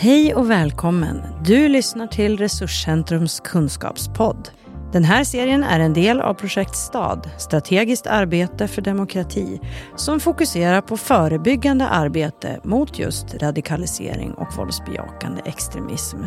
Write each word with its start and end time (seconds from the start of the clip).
Hej 0.00 0.34
och 0.34 0.50
välkommen! 0.50 1.22
Du 1.44 1.68
lyssnar 1.68 2.06
till 2.06 2.36
Resurscentrums 2.36 3.40
kunskapspodd. 3.40 4.48
Den 4.92 5.04
här 5.04 5.24
serien 5.24 5.64
är 5.64 5.80
en 5.80 5.92
del 5.92 6.20
av 6.20 6.34
projekt 6.34 6.76
STAD, 6.76 7.30
strategiskt 7.38 8.06
arbete 8.06 8.68
för 8.68 8.82
demokrati, 8.82 9.60
som 9.96 10.20
fokuserar 10.20 10.80
på 10.80 10.96
förebyggande 10.96 11.88
arbete 11.88 12.60
mot 12.64 12.98
just 12.98 13.34
radikalisering 13.34 14.32
och 14.32 14.56
våldsbejakande 14.56 15.42
extremism, 15.44 16.18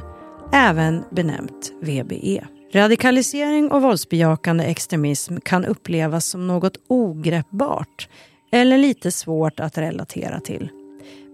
även 0.53 1.03
benämnt 1.12 1.71
VBE. 1.81 2.43
Radikalisering 2.73 3.71
och 3.71 3.81
våldsbejakande 3.81 4.63
extremism 4.63 5.38
kan 5.45 5.65
upplevas 5.65 6.26
som 6.26 6.48
något 6.48 6.77
ogreppbart 6.88 8.09
eller 8.51 8.77
lite 8.77 9.12
svårt 9.12 9.59
att 9.59 9.77
relatera 9.77 10.40
till. 10.40 10.70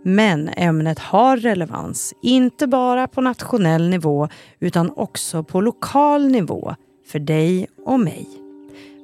Men 0.10 0.50
ämnet 0.50 1.00
har 1.00 1.38
relevans, 1.38 2.14
inte 2.22 2.68
bara 2.68 3.08
på 3.08 3.22
nationell 3.22 3.90
nivå 3.90 4.28
utan 4.60 4.92
också 4.96 5.44
på 5.44 5.62
lokal 5.62 6.28
nivå 6.28 6.76
för 7.08 7.20
dig 7.20 7.68
och 7.86 8.00
mig. 8.00 8.28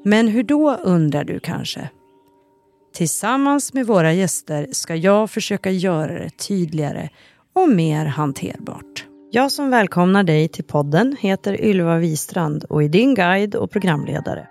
Men 0.04 0.28
hur 0.28 0.44
då 0.44 0.76
undrar 0.76 1.24
du 1.24 1.40
kanske? 1.40 1.90
Tillsammans 2.94 3.74
med 3.74 3.88
våra 3.88 4.14
gäster 4.14 4.68
ska 4.72 4.96
jag 4.96 5.32
försöka 5.32 5.72
göra 5.72 6.14
det 6.14 6.30
tydligare 6.30 7.10
och 7.54 7.70
mer 7.70 8.06
hanterbart. 8.06 9.06
Jag 9.32 9.52
som 9.52 9.70
välkomnar 9.70 10.24
dig 10.24 10.48
till 10.48 10.64
podden 10.64 11.16
heter 11.20 11.62
Ylva 11.62 11.98
Wistrand 11.98 12.64
och 12.64 12.84
är 12.84 12.90
din 12.90 13.16
guide 13.16 13.56
och 13.56 13.72
programledare. 13.72 14.48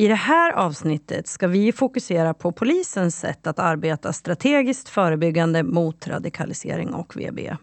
I 0.00 0.08
det 0.08 0.14
här 0.14 0.52
avsnittet 0.52 1.26
ska 1.26 1.46
vi 1.46 1.72
fokusera 1.72 2.34
på 2.34 2.52
polisens 2.52 3.16
sätt 3.16 3.46
att 3.46 3.58
arbeta 3.58 4.12
strategiskt 4.12 4.88
förebyggande 4.88 5.62
mot 5.62 6.08
radikalisering 6.08 6.94
och 6.94 7.16
VB. 7.16 7.56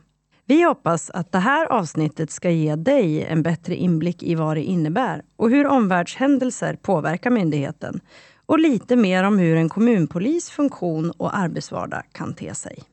Vi 0.46 0.64
hoppas 0.64 1.10
att 1.10 1.32
det 1.32 1.40
här 1.40 1.66
avsnittet 1.66 2.32
ska 2.32 2.50
ge 2.50 2.76
dig 2.76 3.24
en 3.24 3.44
bättre 3.44 3.76
inblick 3.76 4.24
i 4.24 4.36
vad 4.36 4.58
det 4.58 4.64
innebär 4.64 5.22
och 5.36 5.50
hur 5.50 5.68
omvärldshändelser 5.68 6.76
påverkar 6.76 7.30
myndigheten 7.30 8.00
och 8.46 8.60
lite 8.60 8.96
mer 8.96 9.24
om 9.24 9.40
hur 9.40 9.56
en 9.56 9.70
kommunpolis 9.70 10.50
funktion 10.50 11.12
och 11.12 11.38
arbetsvardag 11.38 12.04
kan 12.12 12.34
te 12.34 12.56
sig. 12.56 12.84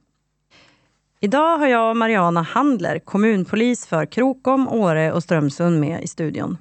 Idag 1.20 1.58
har 1.58 1.66
jag 1.66 1.96
Mariana 1.96 2.42
Handler, 2.42 2.98
kommunpolis 2.98 3.86
för 3.86 4.06
Krokom, 4.06 4.68
Åre 4.68 5.12
och 5.12 5.22
Strömsund 5.22 5.80
med 5.80 6.02
i 6.02 6.06
studion. 6.06 6.58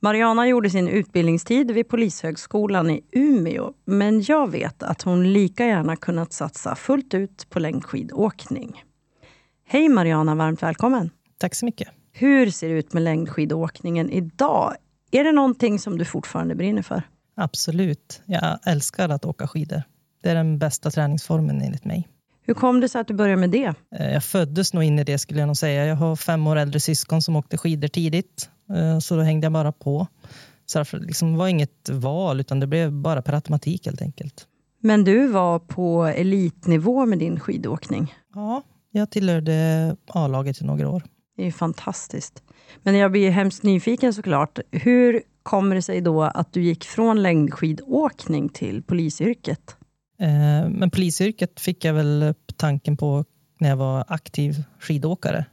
Mariana 0.00 0.48
gjorde 0.48 0.70
sin 0.70 0.88
utbildningstid 0.88 1.70
vid 1.70 1.88
Polishögskolan 1.88 2.90
i 2.90 3.02
Umeå, 3.12 3.72
men 3.84 4.22
jag 4.22 4.50
vet 4.50 4.82
att 4.82 5.02
hon 5.02 5.32
lika 5.32 5.66
gärna 5.66 5.96
kunnat 5.96 6.32
satsa 6.32 6.74
fullt 6.74 7.14
ut 7.14 7.46
på 7.50 7.58
längdskidåkning. 7.58 8.84
Hej 9.66 9.88
Mariana, 9.88 10.34
varmt 10.34 10.62
välkommen! 10.62 11.10
Tack 11.38 11.54
så 11.54 11.64
mycket. 11.64 11.88
Hur 12.12 12.50
ser 12.50 12.68
det 12.68 12.74
ut 12.74 12.92
med 12.92 13.02
längdskidåkningen 13.02 14.10
idag? 14.10 14.74
Är 15.10 15.24
det 15.24 15.32
någonting 15.32 15.78
som 15.78 15.98
du 15.98 16.04
fortfarande 16.04 16.54
brinner 16.54 16.82
för? 16.82 17.02
Absolut. 17.36 18.22
Jag 18.26 18.58
älskar 18.66 19.08
att 19.08 19.24
åka 19.24 19.46
skidor. 19.46 19.82
Det 20.22 20.30
är 20.30 20.34
den 20.34 20.58
bästa 20.58 20.90
träningsformen 20.90 21.62
enligt 21.62 21.84
mig. 21.84 22.08
Hur 22.48 22.54
kom 22.54 22.80
det 22.80 22.88
sig 22.88 23.00
att 23.00 23.08
du 23.08 23.14
började 23.14 23.40
med 23.40 23.50
det? 23.50 23.74
Eh, 23.96 24.12
jag 24.12 24.24
föddes 24.24 24.74
nog 24.74 24.84
in 24.84 24.98
i 24.98 25.04
det 25.04 25.18
skulle 25.18 25.40
jag 25.40 25.46
nog 25.46 25.56
säga. 25.56 25.86
Jag 25.86 25.96
har 25.96 26.16
fem 26.16 26.46
år 26.46 26.56
äldre 26.56 26.80
syskon 26.80 27.22
som 27.22 27.36
åkte 27.36 27.58
skidor 27.58 27.88
tidigt. 27.88 28.50
Eh, 28.76 28.98
så 28.98 29.16
då 29.16 29.22
hängde 29.22 29.44
jag 29.44 29.52
bara 29.52 29.72
på. 29.72 30.06
Så 30.66 30.78
det 30.78 30.98
liksom 30.98 31.36
var 31.36 31.48
inget 31.48 31.88
val, 31.88 32.40
utan 32.40 32.60
det 32.60 32.66
blev 32.66 32.92
bara 32.92 33.22
per 33.22 33.32
automatik 33.32 33.86
helt 33.86 34.02
enkelt. 34.02 34.46
Men 34.80 35.04
du 35.04 35.26
var 35.26 35.58
på 35.58 36.04
elitnivå 36.04 37.06
med 37.06 37.18
din 37.18 37.40
skidåkning? 37.40 38.14
Ja, 38.34 38.62
jag 38.90 39.10
tillhörde 39.10 39.96
A-laget 40.06 40.60
i 40.60 40.64
några 40.64 40.88
år. 40.88 41.02
Det 41.36 41.46
är 41.46 41.52
fantastiskt. 41.52 42.42
Men 42.82 42.94
jag 42.94 43.12
blir 43.12 43.30
hemskt 43.30 43.62
nyfiken 43.62 44.14
såklart. 44.14 44.58
Hur 44.70 45.22
kommer 45.42 45.74
det 45.76 45.82
sig 45.82 46.00
då 46.00 46.22
att 46.22 46.52
du 46.52 46.62
gick 46.62 46.84
från 46.84 47.22
längdskidåkning 47.22 48.48
till 48.48 48.82
polisyrket? 48.82 49.76
Eh, 50.20 50.68
men 50.68 50.90
polisyrket 50.90 51.60
fick 51.60 51.84
jag 51.84 51.94
väl 51.94 52.22
upp 52.22 52.56
tanken 52.56 52.96
på 52.96 53.24
när 53.58 53.68
jag 53.68 53.76
var 53.76 54.04
aktiv 54.08 54.64
skidåkare. 54.80 55.44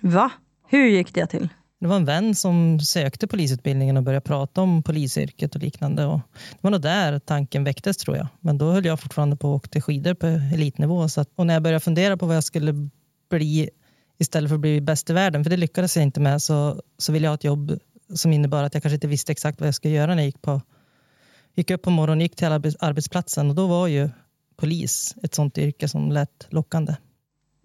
Va? 0.00 0.30
Hur 0.68 0.86
gick 0.86 1.14
det 1.14 1.26
till? 1.26 1.48
Det 1.80 1.88
var 1.88 1.96
en 1.96 2.04
vän 2.04 2.34
som 2.34 2.80
sökte 2.80 3.26
polisutbildningen 3.26 3.96
och 3.96 4.02
började 4.02 4.24
prata 4.24 4.60
om 4.60 4.82
polisyrket 4.82 5.54
och 5.54 5.60
liknande. 5.60 6.06
Och 6.06 6.20
det 6.50 6.58
var 6.60 6.70
nog 6.70 6.80
där 6.80 7.18
tanken 7.18 7.64
väcktes 7.64 7.96
tror 7.96 8.16
jag. 8.16 8.26
Men 8.40 8.58
då 8.58 8.70
höll 8.70 8.84
jag 8.84 9.00
fortfarande 9.00 9.36
på 9.36 9.54
att 9.54 9.66
åka 9.66 9.80
skidor 9.80 10.14
på 10.14 10.26
elitnivå. 10.26 11.08
Så 11.08 11.20
att, 11.20 11.28
och 11.34 11.46
när 11.46 11.54
jag 11.54 11.62
började 11.62 11.80
fundera 11.80 12.16
på 12.16 12.26
vad 12.26 12.36
jag 12.36 12.44
skulle 12.44 12.88
bli 13.30 13.70
istället 14.18 14.48
för 14.50 14.54
att 14.54 14.60
bli 14.60 14.80
bäst 14.80 15.10
i 15.10 15.12
världen, 15.12 15.44
för 15.44 15.50
det 15.50 15.56
lyckades 15.56 15.96
jag 15.96 16.02
inte 16.02 16.20
med, 16.20 16.42
så, 16.42 16.82
så 16.98 17.12
ville 17.12 17.26
jag 17.26 17.30
ha 17.30 17.34
ett 17.34 17.44
jobb 17.44 17.78
som 18.14 18.32
innebar 18.32 18.62
att 18.62 18.74
jag 18.74 18.82
kanske 18.82 18.94
inte 18.94 19.06
visste 19.06 19.32
exakt 19.32 19.60
vad 19.60 19.66
jag 19.66 19.74
skulle 19.74 19.94
göra 19.94 20.14
när 20.14 20.22
jag 20.22 20.26
gick, 20.26 20.42
på, 20.42 20.60
gick 21.54 21.70
upp 21.70 21.82
på 21.82 21.90
morgonen 21.90 22.20
gick 22.20 22.36
till 22.36 22.46
arbetsplatsen. 22.48 23.50
Och 23.50 23.54
då 23.54 23.66
var 23.66 23.86
ju 23.86 24.10
polis 24.56 25.14
ett 25.22 25.34
sånt 25.34 25.58
yrke 25.58 25.88
som 25.88 26.12
lät 26.12 26.46
lockande. 26.50 26.96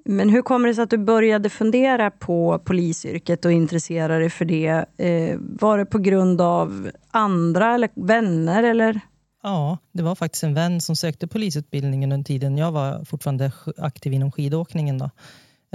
Men 0.05 0.29
hur 0.29 0.41
kommer 0.41 0.67
det 0.67 0.75
sig 0.75 0.83
att 0.83 0.89
du 0.89 0.97
började 0.97 1.49
fundera 1.49 2.11
på 2.11 2.61
polisyrket 2.65 3.45
och 3.45 3.51
intressera 3.51 4.19
dig 4.19 4.29
för 4.29 4.45
det? 4.45 4.85
Eh, 4.97 5.37
var 5.39 5.77
det 5.77 5.85
på 5.85 5.99
grund 5.99 6.41
av 6.41 6.91
andra 7.11 7.73
eller 7.73 7.89
vänner? 7.95 8.63
Eller? 8.63 9.01
Ja, 9.43 9.77
det 9.91 10.03
var 10.03 10.15
faktiskt 10.15 10.43
en 10.43 10.53
vän 10.53 10.81
som 10.81 10.95
sökte 10.95 11.27
polisutbildningen 11.27 12.11
under 12.11 12.25
tiden 12.25 12.57
jag 12.57 12.71
var 12.71 13.05
fortfarande 13.05 13.51
aktiv 13.77 14.13
inom 14.13 14.31
skidåkningen. 14.31 14.97
Då. 14.97 15.09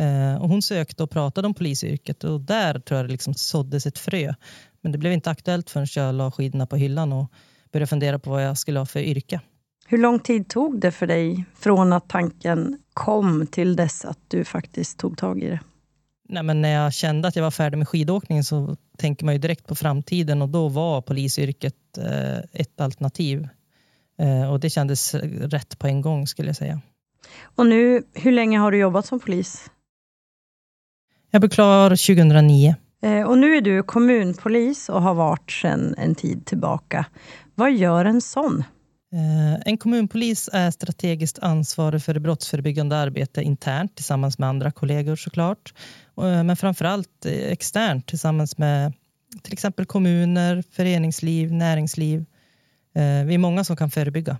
Eh, 0.03 0.43
och 0.43 0.49
hon 0.49 0.63
sökte 0.63 1.03
och 1.03 1.11
pratade 1.11 1.47
om 1.47 1.55
polisyrket 1.55 2.25
och 2.25 2.41
där 2.41 2.79
tror 2.79 2.99
jag 2.99 3.09
det 3.09 3.13
liksom 3.13 3.35
såddes 3.35 3.87
ett 3.87 3.99
frö. 3.99 4.35
Men 4.81 4.93
det 4.93 4.99
blev 4.99 5.13
inte 5.13 5.31
aktuellt 5.31 5.71
förrän 5.71 5.87
jag 5.97 6.15
la 6.15 6.31
skidorna 6.31 6.67
på 6.67 6.77
hyllan 6.77 7.13
och 7.13 7.31
började 7.75 7.87
fundera 7.87 8.19
på 8.19 8.31
vad 8.31 8.45
jag 8.45 8.59
skulle 8.59 8.79
ha 8.79 8.87
för 8.87 9.01
yrke. 9.01 9.41
Hur 9.87 9.99
lång 9.99 10.19
tid 10.19 10.49
tog 10.49 10.81
det 10.81 10.93
för 10.93 11.07
dig 11.07 11.45
från 11.55 11.93
att 11.93 12.09
tanken 12.09 12.79
kom 12.93 13.47
till 13.47 13.77
dess 13.77 14.05
att 14.05 14.19
du 14.29 14.45
faktiskt 14.45 14.99
tog 14.99 15.19
tag 15.19 15.43
i 15.43 15.49
det? 15.49 15.61
Nej, 16.29 16.43
men 16.43 16.63
när 16.63 16.69
jag 16.69 16.93
kände 16.93 17.29
att 17.29 17.37
jag 17.37 17.43
var 17.43 17.51
färdig 17.51 17.79
med 17.79 17.89
skidåkningen 17.89 18.45
så 18.45 18.77
tänker 18.99 19.25
man 19.25 19.35
ju 19.35 19.39
direkt 19.39 19.67
på 19.67 19.75
framtiden 19.75 20.43
och 20.43 20.49
då 20.49 20.69
var 20.69 21.03
polisyrket 21.03 21.99
eh, 21.99 22.39
ett 22.53 22.81
alternativ. 22.81 23.49
Eh, 24.19 24.53
och 24.53 24.61
det 24.61 24.71
kändes 24.71 25.15
rätt 25.15 25.79
på 25.79 25.87
en 25.87 26.01
gång 26.01 26.27
skulle 26.27 26.49
jag 26.49 26.57
säga. 26.57 26.81
Och 27.43 27.67
nu, 27.67 28.03
hur 28.13 28.33
länge 28.33 28.59
har 28.59 28.73
du 28.73 28.79
jobbat 28.79 29.07
som 29.07 29.21
polis? 29.21 29.71
Jag 31.31 31.41
blev 31.41 31.51
klar 31.51 31.91
2009. 31.91 32.75
Eh, 33.05 33.23
och 33.23 33.39
nu 33.39 33.57
är 33.57 33.61
du 33.61 33.83
kommunpolis 33.83 34.89
och 34.89 35.03
har 35.03 35.15
varit 35.15 35.51
sedan 35.51 35.95
en 35.99 36.15
tid 36.15 36.47
tillbaka. 36.47 37.07
Vad 37.55 37.73
gör 37.73 38.05
en 38.05 38.21
sån? 38.21 38.65
Eh, 39.15 39.63
en 39.65 39.79
kommunpolis 39.79 40.51
är 40.53 40.71
strategiskt 40.71 41.39
ansvarig 41.39 42.03
för 42.03 42.15
det 42.15 42.21
brottsförebyggande 42.21 42.97
arbetet 42.97 43.45
internt 43.45 43.95
tillsammans 43.95 44.39
med 44.39 44.49
andra 44.49 44.71
kollegor 44.71 45.17
såklart. 45.17 45.75
Eh, 46.19 46.45
men 46.45 46.57
framförallt 46.57 47.27
eh, 47.27 47.33
externt 47.33 48.07
tillsammans 48.07 48.59
med 48.59 48.93
till 49.43 49.53
exempel 49.53 49.85
kommuner, 49.87 50.65
föreningsliv, 50.71 51.53
näringsliv. 51.53 52.25
Vi 53.27 53.35
är 53.35 53.39
många 53.39 53.65
som 53.65 53.77
kan 53.77 53.91
förebygga. 53.91 54.39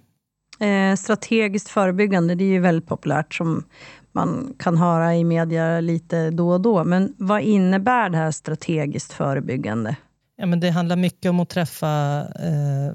Strategiskt 0.99 1.69
förebyggande, 1.69 2.35
det 2.35 2.45
är 2.45 2.49
ju 2.49 2.61
väldigt 2.61 2.89
populärt 2.89 3.35
som 3.35 3.65
man 4.13 4.55
kan 4.59 4.77
höra 4.77 5.15
i 5.15 5.25
media 5.25 5.81
lite 5.81 6.31
då 6.31 6.51
och 6.51 6.61
då. 6.61 6.85
Men 6.85 7.15
vad 7.19 7.43
innebär 7.43 8.11
det 8.11 8.17
här 8.17 8.31
strategiskt 8.31 9.13
förebyggande? 9.13 9.97
Ja, 10.37 10.47
men 10.47 10.61
det 10.61 10.71
handlar 10.71 10.97
mycket 10.97 11.31
om 11.31 11.41
att 11.41 11.49
träffa 11.49 12.21
eh, 12.21 12.95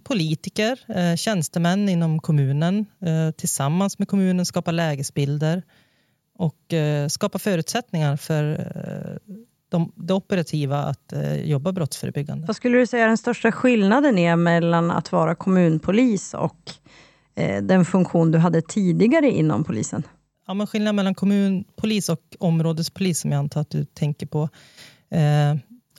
politiker, 0.00 0.78
eh, 0.88 1.16
tjänstemän 1.16 1.88
inom 1.88 2.20
kommunen 2.20 2.86
eh, 3.00 3.30
tillsammans 3.30 3.98
med 3.98 4.08
kommunen 4.08 4.46
skapa 4.46 4.70
lägesbilder 4.70 5.62
och 6.38 6.72
eh, 6.72 7.08
skapa 7.08 7.38
förutsättningar 7.38 8.16
för 8.16 8.72
de, 9.68 9.92
det 9.96 10.14
operativa 10.14 10.78
att 10.78 11.12
jobba 11.44 11.72
brottsförebyggande. 11.72 12.46
Vad 12.46 12.56
skulle 12.56 12.78
du 12.78 12.86
säga 12.86 13.06
den 13.06 13.18
största 13.18 13.52
skillnaden 13.52 14.18
är 14.18 14.36
mellan 14.36 14.90
att 14.90 15.12
vara 15.12 15.34
kommunpolis 15.34 16.34
och 16.34 16.72
den 17.62 17.84
funktion 17.84 18.30
du 18.30 18.38
hade 18.38 18.62
tidigare 18.62 19.30
inom 19.30 19.64
polisen? 19.64 20.02
Ja, 20.46 20.54
men 20.54 20.66
skillnaden 20.66 20.96
mellan 20.96 21.14
kommunpolis 21.14 22.08
och 22.08 22.36
områdespolis 22.38 23.20
som 23.20 23.32
jag 23.32 23.38
antar 23.38 23.60
att 23.60 23.70
du 23.70 23.84
tänker 23.84 24.26
på 24.26 24.48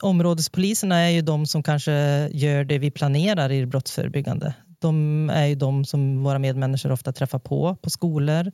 områdespoliserna 0.04 0.96
är 0.96 1.08
ju 1.08 1.22
de 1.22 1.46
som 1.46 1.62
kanske 1.62 2.28
gör 2.32 2.64
det 2.64 2.78
vi 2.78 2.90
planerar 2.90 3.52
i 3.52 3.60
det 3.60 3.66
brottsförebyggande. 3.66 4.54
De 4.78 5.30
är 5.30 5.46
ju 5.46 5.54
de 5.54 5.84
som 5.84 6.22
våra 6.22 6.38
medmänniskor 6.38 6.92
ofta 6.92 7.12
träffar 7.12 7.38
på, 7.38 7.76
på 7.82 7.90
skolor 7.90 8.52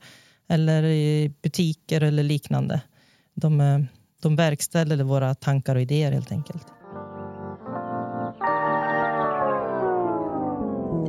eller 0.49 0.82
i 0.82 1.35
butiker 1.43 2.00
eller 2.00 2.23
liknande. 2.23 2.81
De, 3.35 3.61
eh, 3.61 3.81
de 4.23 4.37
verkställer 4.37 5.02
våra 5.05 5.35
tankar 5.35 5.75
och 5.75 5.82
idéer 5.82 6.12
helt 6.12 6.32
enkelt. 6.32 6.67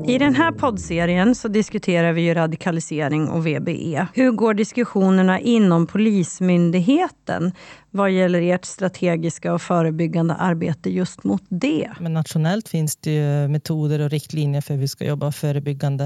I 0.07 0.17
den 0.17 0.35
här 0.35 0.51
poddserien 0.51 1.35
så 1.35 1.47
diskuterar 1.47 2.13
vi 2.13 2.21
ju 2.21 2.33
radikalisering 2.33 3.29
och 3.29 3.47
VBE. 3.47 4.07
Hur 4.13 4.31
går 4.31 4.53
diskussionerna 4.53 5.39
inom 5.39 5.87
Polismyndigheten 5.87 7.51
vad 7.89 8.11
gäller 8.11 8.41
ert 8.41 8.65
strategiska 8.65 9.53
och 9.53 9.61
förebyggande 9.61 10.33
arbete 10.33 10.89
just 10.89 11.23
mot 11.23 11.43
det? 11.49 11.91
Men 11.99 12.13
nationellt 12.13 12.69
finns 12.69 12.95
det 12.97 13.11
ju 13.11 13.47
metoder 13.47 13.99
och 13.99 14.09
riktlinjer 14.09 14.61
för 14.61 14.73
hur 14.73 14.81
vi 14.81 14.87
ska 14.87 15.05
jobba 15.05 15.31
förebyggande. 15.31 16.03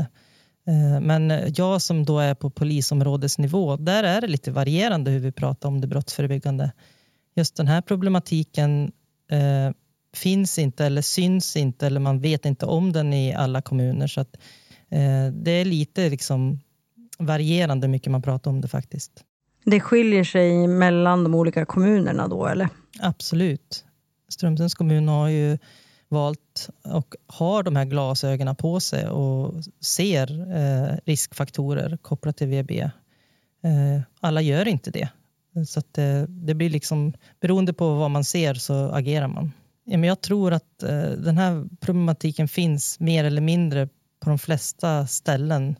Eh, 0.67 1.01
men 1.01 1.33
jag 1.55 1.81
som 1.81 2.05
då 2.05 2.19
är 2.19 2.35
på 2.35 2.49
polisområdesnivå, 2.49 3.75
där 3.77 4.03
är 4.03 4.21
det 4.21 4.27
lite 4.27 4.51
varierande 4.51 5.11
hur 5.11 5.19
vi 5.19 5.31
pratar 5.31 5.69
om 5.69 5.81
det 5.81 5.87
brottsförebyggande. 5.87 6.71
Just 7.35 7.55
den 7.55 7.67
här 7.67 7.81
problematiken 7.81 8.91
eh, 9.31 9.75
finns 10.15 10.59
inte 10.59 10.85
eller 10.85 11.01
syns 11.01 11.55
inte 11.55 11.87
eller 11.87 11.99
man 11.99 12.19
vet 12.19 12.45
inte 12.45 12.65
om 12.65 12.91
den 12.91 13.13
i 13.13 13.33
alla 13.33 13.61
kommuner. 13.61 14.07
Så 14.07 14.21
att, 14.21 14.37
eh, 14.89 15.27
det 15.33 15.51
är 15.51 15.65
lite 15.65 16.09
liksom 16.09 16.59
varierande 17.19 17.87
mycket 17.87 18.11
man 18.11 18.21
pratar 18.21 18.51
om 18.51 18.61
det 18.61 18.67
faktiskt. 18.67 19.23
Det 19.65 19.79
skiljer 19.79 20.23
sig 20.23 20.67
mellan 20.67 21.23
de 21.23 21.35
olika 21.35 21.65
kommunerna 21.65 22.27
då 22.27 22.47
eller? 22.47 22.69
Absolut. 22.99 23.85
Strömsunds 24.29 24.73
kommun 24.73 25.07
har 25.07 25.27
ju 25.27 25.57
valt 26.07 26.69
och 26.83 27.15
har 27.27 27.63
de 27.63 27.75
här 27.75 27.85
glasögonen 27.85 28.55
på 28.55 28.79
sig 28.79 29.07
och 29.07 29.53
ser 29.81 30.55
eh, 30.57 30.97
riskfaktorer 31.05 31.97
kopplat 32.01 32.37
till 32.37 32.47
VB. 32.47 32.81
Eh, 33.63 34.01
alla 34.19 34.41
gör 34.41 34.67
inte 34.67 34.91
det. 34.91 35.09
Så 35.67 35.81
det, 35.91 36.03
eh, 36.03 36.23
det 36.23 36.53
blir 36.53 36.69
liksom, 36.69 37.13
beroende 37.41 37.73
på 37.73 37.93
vad 37.95 38.11
man 38.11 38.23
ser 38.23 38.53
så 38.53 38.89
agerar 38.91 39.27
man. 39.27 39.51
Ja, 39.85 39.97
men 39.97 40.07
jag 40.07 40.21
tror 40.21 40.53
att 40.53 40.83
eh, 40.83 41.09
den 41.09 41.37
här 41.37 41.65
problematiken 41.79 42.47
finns 42.47 42.99
mer 42.99 43.23
eller 43.23 43.41
mindre 43.41 43.87
på 44.19 44.29
de 44.29 44.39
flesta 44.39 45.07
ställen. 45.07 45.75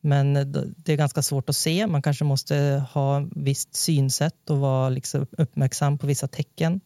Men 0.00 0.36
eh, 0.36 0.46
det 0.76 0.92
är 0.92 0.96
ganska 0.96 1.22
svårt 1.22 1.48
att 1.48 1.56
se. 1.56 1.86
Man 1.86 2.02
kanske 2.02 2.24
måste 2.24 2.84
ha 2.92 3.28
visst 3.36 3.74
synsätt 3.74 4.50
och 4.50 4.58
vara 4.58 4.88
liksom 4.88 5.26
uppmärksam 5.38 5.98
på 5.98 6.06
vissa 6.06 6.28
tecken. 6.28 6.80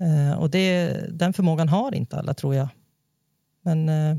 Eh, 0.00 0.38
och 0.38 0.50
det, 0.50 0.96
den 1.10 1.32
förmågan 1.32 1.68
har 1.68 1.94
inte 1.94 2.18
alla, 2.18 2.34
tror 2.34 2.54
jag. 2.54 2.68
Men 3.62 3.88
eh, 3.88 4.16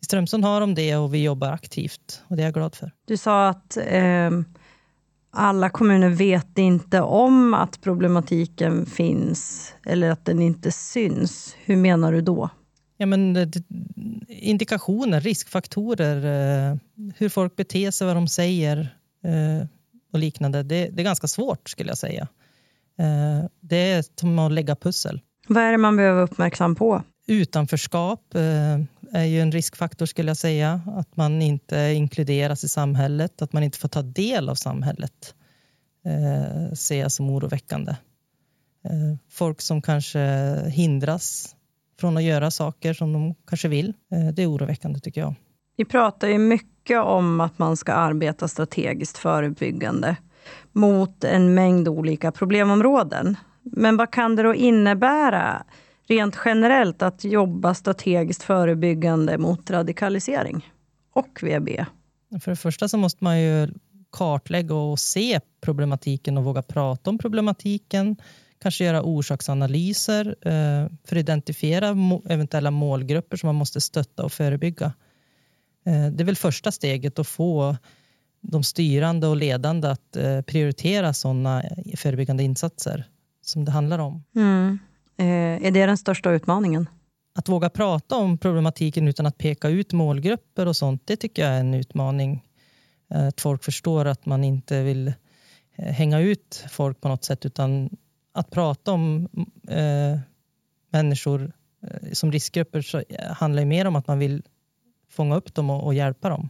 i 0.00 0.04
Strömsund 0.04 0.44
har 0.44 0.60
de 0.60 0.74
det 0.74 0.96
och 0.96 1.14
vi 1.14 1.22
jobbar 1.22 1.48
aktivt 1.48 2.22
och 2.28 2.36
det 2.36 2.42
är 2.42 2.46
jag 2.46 2.54
glad 2.54 2.74
för. 2.74 2.92
Du 3.04 3.16
sa 3.16 3.48
att 3.48 3.76
eh, 3.76 4.30
alla 5.30 5.70
kommuner 5.70 6.08
vet 6.08 6.58
inte 6.58 7.00
om 7.00 7.54
att 7.54 7.80
problematiken 7.80 8.86
finns 8.86 9.74
eller 9.86 10.10
att 10.10 10.24
den 10.24 10.40
inte 10.40 10.72
syns. 10.72 11.56
Hur 11.64 11.76
menar 11.76 12.12
du 12.12 12.20
då? 12.20 12.50
Ja, 12.96 13.06
men, 13.06 13.52
indikationer, 14.28 15.20
riskfaktorer, 15.20 16.16
eh, 16.70 16.76
hur 17.16 17.28
folk 17.28 17.56
beter 17.56 17.90
sig, 17.90 18.06
vad 18.06 18.16
de 18.16 18.28
säger 18.28 18.96
eh, 19.24 19.66
och 20.12 20.18
liknande. 20.18 20.62
Det, 20.62 20.88
det 20.88 21.02
är 21.02 21.04
ganska 21.04 21.26
svårt 21.26 21.68
skulle 21.68 21.90
jag 21.90 21.98
säga. 21.98 22.28
Eh, 22.98 23.48
det 23.60 23.76
är 23.76 24.04
som 24.20 24.38
att 24.38 24.52
lägga 24.52 24.76
pussel. 24.76 25.20
Vad 25.48 25.62
är 25.62 25.72
det 25.72 25.78
man 25.78 25.96
behöver 25.96 26.22
uppmärksam 26.22 26.74
på? 26.74 27.02
Utanförskap 27.26 28.34
är 29.12 29.24
ju 29.24 29.40
en 29.40 29.52
riskfaktor 29.52 30.06
skulle 30.06 30.30
jag 30.30 30.36
säga. 30.36 30.80
Att 30.86 31.16
man 31.16 31.42
inte 31.42 31.92
inkluderas 31.94 32.64
i 32.64 32.68
samhället, 32.68 33.42
att 33.42 33.52
man 33.52 33.62
inte 33.62 33.78
får 33.78 33.88
ta 33.88 34.02
del 34.02 34.48
av 34.48 34.54
samhället 34.54 35.34
eh, 36.04 36.72
ser 36.74 37.00
jag 37.00 37.12
som 37.12 37.30
oroväckande. 37.30 37.96
Eh, 38.84 39.18
folk 39.30 39.60
som 39.60 39.82
kanske 39.82 40.20
hindras 40.68 41.56
från 42.00 42.16
att 42.16 42.22
göra 42.22 42.50
saker 42.50 42.92
som 42.94 43.12
de 43.12 43.34
kanske 43.46 43.68
vill. 43.68 43.94
Eh, 44.12 44.34
det 44.34 44.42
är 44.42 44.50
oroväckande 44.50 45.00
tycker 45.00 45.20
jag. 45.20 45.34
Vi 45.76 45.84
pratar 45.84 46.28
ju 46.28 46.38
mycket 46.38 46.98
om 46.98 47.40
att 47.40 47.58
man 47.58 47.76
ska 47.76 47.92
arbeta 47.92 48.48
strategiskt 48.48 49.18
förebyggande 49.18 50.16
mot 50.72 51.24
en 51.24 51.54
mängd 51.54 51.88
olika 51.88 52.32
problemområden. 52.32 53.36
Men 53.62 53.96
vad 53.96 54.10
kan 54.10 54.36
det 54.36 54.42
då 54.42 54.54
innebära 54.54 55.62
rent 56.08 56.38
generellt 56.44 57.02
att 57.02 57.24
jobba 57.24 57.74
strategiskt 57.74 58.42
förebyggande 58.42 59.38
mot 59.38 59.70
radikalisering 59.70 60.72
och 61.12 61.42
VB? 61.42 61.84
För 62.40 62.50
det 62.50 62.56
första 62.56 62.88
så 62.88 62.98
måste 62.98 63.24
man 63.24 63.40
ju 63.40 63.68
kartlägga 64.12 64.74
och 64.74 64.98
se 64.98 65.40
problematiken 65.60 66.38
och 66.38 66.44
våga 66.44 66.62
prata 66.62 67.10
om 67.10 67.18
problematiken. 67.18 68.16
Kanske 68.58 68.84
göra 68.84 69.02
orsaksanalyser 69.02 70.26
eh, 70.26 70.90
för 71.04 71.16
att 71.16 71.20
identifiera 71.20 71.96
eventuella 72.28 72.70
målgrupper 72.70 73.36
som 73.36 73.46
man 73.46 73.54
måste 73.54 73.80
stötta 73.80 74.24
och 74.24 74.32
förebygga. 74.32 74.92
Eh, 75.86 76.06
det 76.12 76.22
är 76.22 76.24
väl 76.24 76.36
första 76.36 76.72
steget 76.72 77.18
att 77.18 77.28
få 77.28 77.76
de 78.40 78.62
styrande 78.62 79.26
och 79.26 79.36
ledande 79.36 79.88
att 79.88 80.16
eh, 80.16 80.40
prioritera 80.40 81.12
sådana 81.12 81.62
förebyggande 81.96 82.42
insatser 82.42 83.04
som 83.42 83.64
det 83.64 83.70
handlar 83.70 83.98
om. 83.98 84.24
Mm. 84.36 84.78
Eh, 85.18 85.66
är 85.66 85.70
det 85.70 85.86
den 85.86 85.98
största 85.98 86.30
utmaningen? 86.30 86.88
Att 87.34 87.48
våga 87.48 87.70
prata 87.70 88.16
om 88.16 88.38
problematiken 88.38 89.08
utan 89.08 89.26
att 89.26 89.38
peka 89.38 89.68
ut 89.68 89.92
målgrupper 89.92 90.66
och 90.66 90.76
sånt, 90.76 91.02
det 91.04 91.16
tycker 91.16 91.42
jag 91.42 91.52
är 91.52 91.60
en 91.60 91.74
utmaning. 91.74 92.44
Eh, 93.10 93.26
att 93.26 93.40
folk 93.40 93.64
förstår 93.64 94.04
att 94.04 94.26
man 94.26 94.44
inte 94.44 94.82
vill 94.82 95.08
eh, 95.76 95.84
hänga 95.92 96.20
ut 96.20 96.64
folk 96.70 97.00
på 97.00 97.08
något 97.08 97.24
sätt 97.24 97.46
utan 97.46 97.96
att 98.32 98.50
prata 98.50 98.92
om 98.92 99.28
eh, 99.68 100.18
människor 100.90 101.52
som 102.12 102.32
riskgrupper 102.32 102.82
så 102.82 103.02
handlar 103.30 103.62
det 103.62 103.66
mer 103.66 103.86
om 103.86 103.96
att 103.96 104.06
man 104.06 104.18
vill 104.18 104.42
fånga 105.08 105.36
upp 105.36 105.54
dem 105.54 105.70
och, 105.70 105.84
och 105.84 105.94
hjälpa 105.94 106.28
dem. 106.28 106.48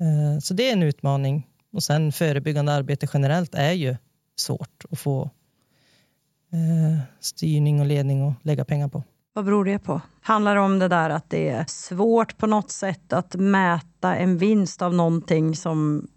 Eh, 0.00 0.38
så 0.40 0.54
det 0.54 0.68
är 0.68 0.72
en 0.72 0.82
utmaning. 0.82 1.46
Och 1.72 1.82
sen 1.82 2.12
förebyggande 2.12 2.72
arbete 2.72 3.06
generellt 3.14 3.54
är 3.54 3.72
ju 3.72 3.96
svårt 4.36 4.84
att 4.90 4.98
få 4.98 5.30
eh, 6.54 6.98
styrning 7.20 7.80
och 7.80 7.86
ledning 7.86 8.22
och 8.22 8.32
lägga 8.42 8.64
pengar 8.64 8.88
på. 8.88 9.02
Vad 9.32 9.44
beror 9.44 9.64
det 9.64 9.78
på? 9.78 10.00
Handlar 10.20 10.54
det 10.54 10.60
om 10.60 10.78
det 10.78 10.88
där 10.88 11.10
att 11.10 11.30
det 11.30 11.48
är 11.48 11.64
svårt 11.68 12.36
på 12.36 12.46
något 12.46 12.70
sätt 12.70 13.12
att 13.12 13.34
mäta 13.34 14.16
en 14.16 14.38
vinst 14.38 14.82
av 14.82 14.94
någonting 14.94 15.56
som 15.56 16.08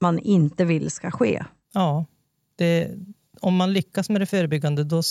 man 0.00 0.18
inte 0.18 0.64
vill 0.64 0.90
ska 0.90 1.10
ske? 1.10 1.44
Ja. 1.72 2.06
Det, 2.56 2.90
om 3.40 3.56
man 3.56 3.72
lyckas 3.72 4.10
med 4.10 4.20
det 4.20 4.26
förebyggande 4.26 4.84
då, 4.84 5.02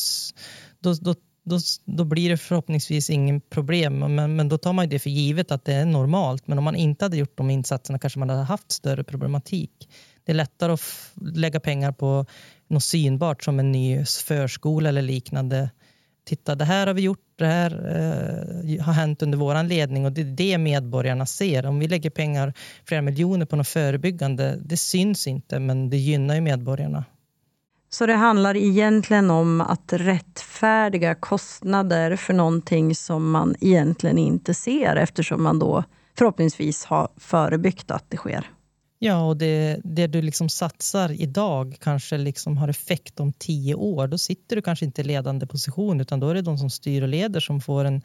då, 0.79 0.93
då, 0.93 1.15
då, 1.43 1.59
då 1.85 2.03
blir 2.03 2.29
det 2.29 2.37
förhoppningsvis 2.37 3.09
ingen 3.09 3.41
problem. 3.41 4.15
Men, 4.15 4.35
men 4.35 4.49
då 4.49 4.57
tar 4.57 4.73
man 4.73 4.89
det 4.89 4.99
för 4.99 5.09
givet 5.09 5.51
att 5.51 5.65
det 5.65 5.73
är 5.73 5.85
normalt. 5.85 6.47
Men 6.47 6.57
om 6.57 6.63
man 6.63 6.75
inte 6.75 7.05
hade 7.05 7.17
gjort 7.17 7.37
de 7.37 7.49
insatserna 7.49 7.99
kanske 7.99 8.19
man 8.19 8.29
hade 8.29 8.43
haft 8.43 8.71
större 8.71 9.03
problematik. 9.03 9.89
Det 10.23 10.31
är 10.31 10.35
lättare 10.35 10.73
att 10.73 11.11
lägga 11.21 11.59
pengar 11.59 11.91
på 11.91 12.25
något 12.67 12.83
synbart 12.83 13.43
som 13.43 13.59
en 13.59 13.71
ny 13.71 14.05
förskola 14.05 14.89
eller 14.89 15.01
liknande 15.01 15.69
titta 16.23 16.55
det 16.55 16.65
här 16.65 16.87
har 16.87 16.93
vi 16.93 17.01
gjort, 17.01 17.19
det 17.35 17.45
här 17.45 17.71
eh, 17.71 18.83
har 18.85 18.93
hänt 18.93 19.21
under 19.21 19.37
vår 19.37 19.63
ledning 19.63 20.05
och 20.05 20.11
det 20.11 20.21
är 20.21 20.25
det 20.25 20.57
medborgarna 20.57 21.25
ser. 21.25 21.65
Om 21.65 21.79
vi 21.79 21.87
lägger 21.87 22.09
pengar, 22.09 22.53
flera 22.85 23.01
miljoner 23.01 23.45
på 23.45 23.55
något 23.55 23.67
förebyggande, 23.67 24.59
det 24.65 24.77
syns 24.77 25.27
inte 25.27 25.59
men 25.59 25.89
det 25.89 25.97
gynnar 25.97 26.35
ju 26.35 26.41
medborgarna. 26.41 27.05
Så 27.89 28.05
det 28.05 28.13
handlar 28.13 28.57
egentligen 28.57 29.31
om 29.31 29.61
att 29.61 29.93
rättfärdiga 29.93 31.15
kostnader 31.15 32.15
för 32.15 32.33
någonting 32.33 32.95
som 32.95 33.31
man 33.31 33.55
egentligen 33.61 34.17
inte 34.17 34.53
ser 34.53 34.95
eftersom 34.95 35.43
man 35.43 35.59
då 35.59 35.83
förhoppningsvis 36.17 36.85
har 36.85 37.09
förebyggt 37.17 37.91
att 37.91 38.05
det 38.09 38.17
sker? 38.17 38.45
Ja, 39.03 39.27
och 39.27 39.37
det, 39.37 39.81
det 39.83 40.07
du 40.07 40.21
liksom 40.21 40.49
satsar 40.49 41.21
idag 41.21 41.77
kanske 41.79 42.17
liksom 42.17 42.57
har 42.57 42.67
effekt 42.67 43.19
om 43.19 43.33
tio 43.33 43.75
år. 43.75 44.07
Då 44.07 44.17
sitter 44.17 44.55
du 44.55 44.61
kanske 44.61 44.85
inte 44.85 45.01
i 45.01 45.03
ledande 45.03 45.47
position 45.47 46.01
utan 46.01 46.19
då 46.19 46.29
är 46.29 46.33
det 46.33 46.41
de 46.41 46.57
som 46.57 46.69
styr 46.69 47.01
och 47.01 47.07
leder 47.07 47.39
som 47.39 47.61
får 47.61 47.85
en, 47.85 48.01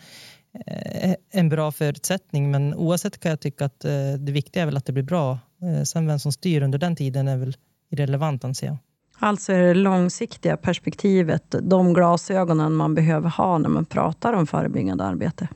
eh, 0.66 1.14
en 1.30 1.48
bra 1.48 1.72
förutsättning. 1.72 2.50
Men 2.50 2.74
oavsett 2.74 3.20
kan 3.20 3.30
jag 3.30 3.40
tycka 3.40 3.64
att 3.64 3.84
eh, 3.84 4.12
det 4.18 4.32
viktiga 4.32 4.62
är 4.62 4.66
väl 4.66 4.76
att 4.76 4.84
det 4.84 4.92
blir 4.92 5.02
bra. 5.02 5.38
Eh, 5.62 5.82
sen 5.82 6.06
vem 6.06 6.18
som 6.18 6.32
styr 6.32 6.62
under 6.62 6.78
den 6.78 6.96
tiden 6.96 7.28
är 7.28 7.36
väl 7.36 7.56
irrelevant 7.90 8.44
anser 8.44 8.66
jag. 8.66 8.76
Alltså 9.18 9.52
är 9.52 9.58
det 9.58 9.74
långsiktiga 9.74 10.56
perspektivet, 10.56 11.54
de 11.62 11.94
glasögonen 11.94 12.74
man 12.74 12.94
behöver 12.94 13.28
ha 13.28 13.58
när 13.58 13.68
man 13.68 13.84
pratar 13.84 14.32
om 14.32 14.46
förebyggande 14.46 15.04
arbete? 15.04 15.48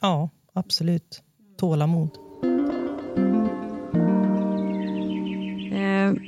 Ja, 0.00 0.30
absolut. 0.52 1.22
Tålamod. 1.58 2.27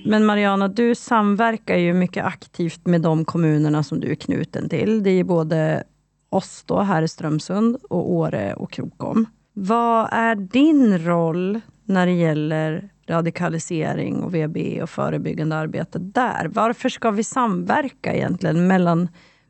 Men 0.04 0.24
Mariana, 0.24 0.68
du 0.68 0.94
samverkar 0.94 1.76
ju 1.76 1.92
mycket 1.92 2.24
aktivt 2.24 2.86
med 2.86 3.00
de 3.00 3.24
kommunerna 3.24 3.82
som 3.82 4.00
du 4.00 4.10
är 4.10 4.14
knuten 4.14 4.68
till. 4.68 5.02
Det 5.02 5.10
är 5.10 5.24
både 5.24 5.84
oss 6.28 6.64
då, 6.66 6.80
här 6.80 7.02
i 7.02 7.08
Strömsund, 7.08 7.76
och 7.90 8.12
Åre 8.12 8.54
och 8.54 8.72
Krokom. 8.72 9.26
Vad 9.52 10.08
är 10.12 10.34
din 10.34 10.98
roll 10.98 11.60
när 11.84 12.06
det 12.06 12.12
gäller 12.12 12.88
radikalisering 13.06 14.22
och 14.22 14.34
VB 14.34 14.82
och 14.82 14.90
förebyggande 14.90 15.56
arbete 15.56 15.98
där? 15.98 16.48
Varför 16.48 16.88
ska 16.88 17.10
vi 17.10 17.24
samverka 17.24 18.14
egentligen 18.14 18.66
mellan 18.66 19.08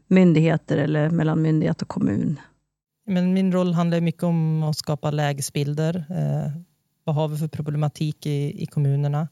myndigheter 0.09 0.77
eller 0.77 1.11
mellan 1.11 1.43
myndighet 1.43 1.83
och 1.83 1.89
kommun? 1.89 2.41
Men 3.07 3.33
min 3.33 3.53
roll 3.53 3.73
handlar 3.73 4.01
mycket 4.01 4.23
om 4.23 4.63
att 4.63 4.77
skapa 4.77 5.11
lägesbilder. 5.11 6.05
Eh, 6.11 6.53
vad 7.05 7.15
har 7.15 7.29
vi 7.29 7.37
för 7.37 7.49
problematik 7.49 8.27
i, 8.27 8.63
i 8.63 8.67
kommunerna? 8.67 9.29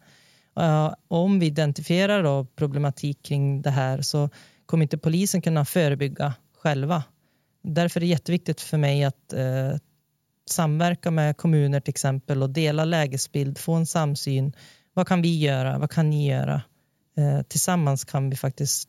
Uh, 0.59 0.95
om 1.09 1.39
vi 1.39 1.47
identifierar 1.47 2.23
då 2.23 2.47
problematik 2.57 3.23
kring 3.23 3.63
det 3.63 3.71
här 3.71 4.03
så 4.03 4.31
kommer 4.67 4.83
inte 4.83 4.99
polisen 4.99 5.43
kunna 5.43 5.65
förebygga 5.65 6.35
själva. 6.63 7.03
Därför 7.63 8.01
är 8.01 8.01
det 8.01 8.07
jätteviktigt 8.07 8.61
för 8.61 8.79
mig 8.79 9.05
att 9.05 9.35
uh, 9.35 9.79
samverka 10.51 11.11
med 11.11 11.37
kommuner 11.37 11.81
till 11.81 11.91
exempel 11.91 12.43
och 12.43 12.51
dela 12.51 12.85
lägesbild, 12.85 13.59
få 13.59 13.73
en 13.73 13.87
samsyn. 13.87 14.53
Vad 14.95 15.09
kan 15.09 15.23
vi 15.23 15.39
göra? 15.39 15.79
Vad 15.79 15.91
kan 15.91 16.11
ni 16.11 16.29
göra? 16.31 16.63
Uh, 17.19 17.43
tillsammans 17.43 18.05
kan 18.05 18.31
vi 18.31 18.37
faktiskt 18.37 18.89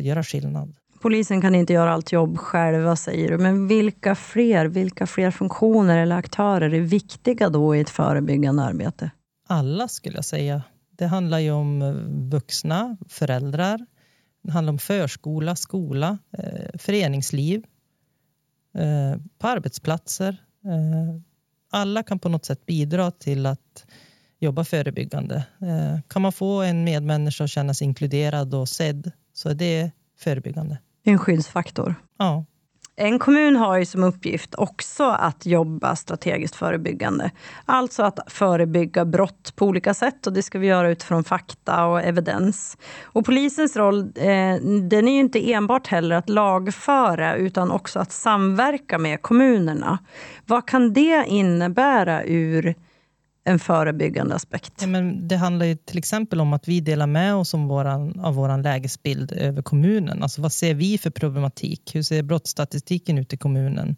göra 0.00 0.22
skillnad. 0.22 0.74
Polisen 1.02 1.40
kan 1.40 1.54
inte 1.54 1.72
göra 1.72 1.92
allt 1.92 2.12
jobb 2.12 2.38
själva, 2.38 2.96
säger 2.96 3.30
du. 3.30 3.38
Men 3.38 3.68
vilka 3.68 4.14
fler, 4.14 4.66
vilka 4.66 5.06
fler 5.06 5.30
funktioner 5.30 5.98
eller 5.98 6.16
aktörer 6.16 6.74
är 6.74 6.80
viktiga 6.80 7.48
då 7.48 7.76
i 7.76 7.80
ett 7.80 7.90
förebyggande 7.90 8.62
arbete? 8.62 9.10
Alla 9.48 9.88
skulle 9.88 10.16
jag 10.16 10.24
säga. 10.24 10.62
Det 10.96 11.06
handlar 11.06 11.38
ju 11.38 11.50
om 11.50 11.82
eh, 11.82 11.92
vuxna, 12.30 12.96
föräldrar. 13.08 13.86
Det 14.42 14.52
handlar 14.52 14.72
om 14.72 14.78
förskola, 14.78 15.56
skola, 15.56 16.18
eh, 16.32 16.78
föreningsliv, 16.78 17.64
eh, 18.74 19.20
på 19.38 19.46
arbetsplatser. 19.46 20.36
Alla 21.70 22.02
kan 22.02 22.18
på 22.18 22.28
något 22.28 22.44
sätt 22.44 22.66
bidra 22.66 23.10
till 23.10 23.46
att 23.46 23.86
jobba 24.38 24.64
förebyggande. 24.64 25.44
Kan 26.08 26.22
man 26.22 26.32
få 26.32 26.62
en 26.62 26.84
medmänniska 26.84 27.44
att 27.44 27.50
känna 27.50 27.74
sig 27.74 27.84
inkluderad 27.84 28.54
och 28.54 28.68
sedd 28.68 29.12
så 29.32 29.48
är 29.48 29.54
det 29.54 29.90
förebyggande. 30.18 30.78
En 31.02 31.18
skyddsfaktor. 31.18 31.94
Ja. 32.18 32.44
En 32.98 33.18
kommun 33.18 33.56
har 33.56 33.78
ju 33.78 33.84
som 33.84 34.04
uppgift 34.04 34.54
också 34.54 35.04
att 35.04 35.46
jobba 35.46 35.96
strategiskt 35.96 36.56
förebyggande. 36.56 37.30
Alltså 37.64 38.02
att 38.02 38.18
förebygga 38.26 39.04
brott 39.04 39.52
på 39.56 39.66
olika 39.66 39.94
sätt 39.94 40.26
och 40.26 40.32
det 40.32 40.42
ska 40.42 40.58
vi 40.58 40.66
göra 40.66 40.90
utifrån 40.90 41.24
fakta 41.24 41.86
och 41.86 42.02
evidens. 42.02 42.78
Och 43.02 43.24
polisens 43.24 43.76
roll 43.76 44.00
eh, 44.00 44.56
den 44.88 45.08
är 45.08 45.12
ju 45.12 45.20
inte 45.20 45.52
enbart 45.52 45.86
heller 45.86 46.16
att 46.16 46.28
lagföra 46.28 47.34
utan 47.34 47.70
också 47.70 47.98
att 47.98 48.12
samverka 48.12 48.98
med 48.98 49.22
kommunerna. 49.22 49.98
Vad 50.46 50.68
kan 50.68 50.92
det 50.92 51.24
innebära 51.26 52.24
ur 52.24 52.74
en 53.48 53.58
förebyggande 53.58 54.34
aspekt. 54.34 54.72
Ja, 54.80 54.86
men 54.86 55.28
det 55.28 55.36
handlar 55.36 55.66
ju 55.66 55.76
till 55.76 55.98
exempel 55.98 56.40
om 56.40 56.52
att 56.52 56.68
vi 56.68 56.80
delar 56.80 57.06
med 57.06 57.34
oss 57.34 57.54
om 57.54 57.68
våran, 57.68 58.20
av 58.20 58.34
vår 58.34 58.62
lägesbild 58.62 59.32
över 59.32 59.62
kommunen. 59.62 60.22
Alltså 60.22 60.42
vad 60.42 60.52
ser 60.52 60.74
vi 60.74 60.98
för 60.98 61.10
problematik? 61.10 61.94
Hur 61.94 62.02
ser 62.02 62.22
brottsstatistiken 62.22 63.18
ut 63.18 63.32
i 63.32 63.36
kommunen? 63.36 63.96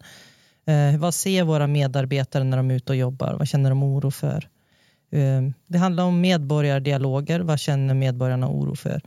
Eh, 0.65 0.99
vad 0.99 1.13
ser 1.13 1.43
våra 1.43 1.67
medarbetare 1.67 2.43
när 2.43 2.57
de 2.57 2.71
är 2.71 2.75
ute 2.75 2.91
och 2.91 2.95
jobbar? 2.95 3.33
Vad 3.33 3.47
känner 3.47 3.69
de 3.69 3.83
oro 3.83 4.11
för? 4.11 4.49
Eh, 5.11 5.41
det 5.67 5.77
handlar 5.77 6.03
om 6.03 6.21
medborgardialoger. 6.21 7.39
Vad 7.39 7.59
känner 7.59 7.93
medborgarna 7.93 8.49
oro 8.49 8.75
för? 8.75 9.01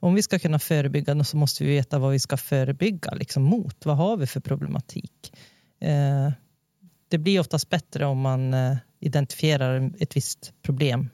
Om 0.00 0.14
vi 0.14 0.22
ska 0.22 0.38
kunna 0.38 0.58
förebygga 0.58 1.24
så 1.24 1.36
måste 1.36 1.64
vi 1.64 1.70
veta 1.70 1.98
vad 1.98 2.12
vi 2.12 2.18
ska 2.18 2.36
förebygga 2.36 3.10
liksom, 3.14 3.42
mot. 3.42 3.86
Vad 3.86 3.96
har 3.96 4.16
vi 4.16 4.26
för 4.26 4.40
problematik? 4.40 5.32
Eh, 5.80 6.32
det 7.08 7.18
blir 7.18 7.40
oftast 7.40 7.68
bättre 7.68 8.06
om 8.06 8.20
man 8.20 8.54
eh, 8.54 8.76
identifierar 9.02 9.92
ett 9.98 10.16
visst 10.16 10.52
problem. 10.62 11.08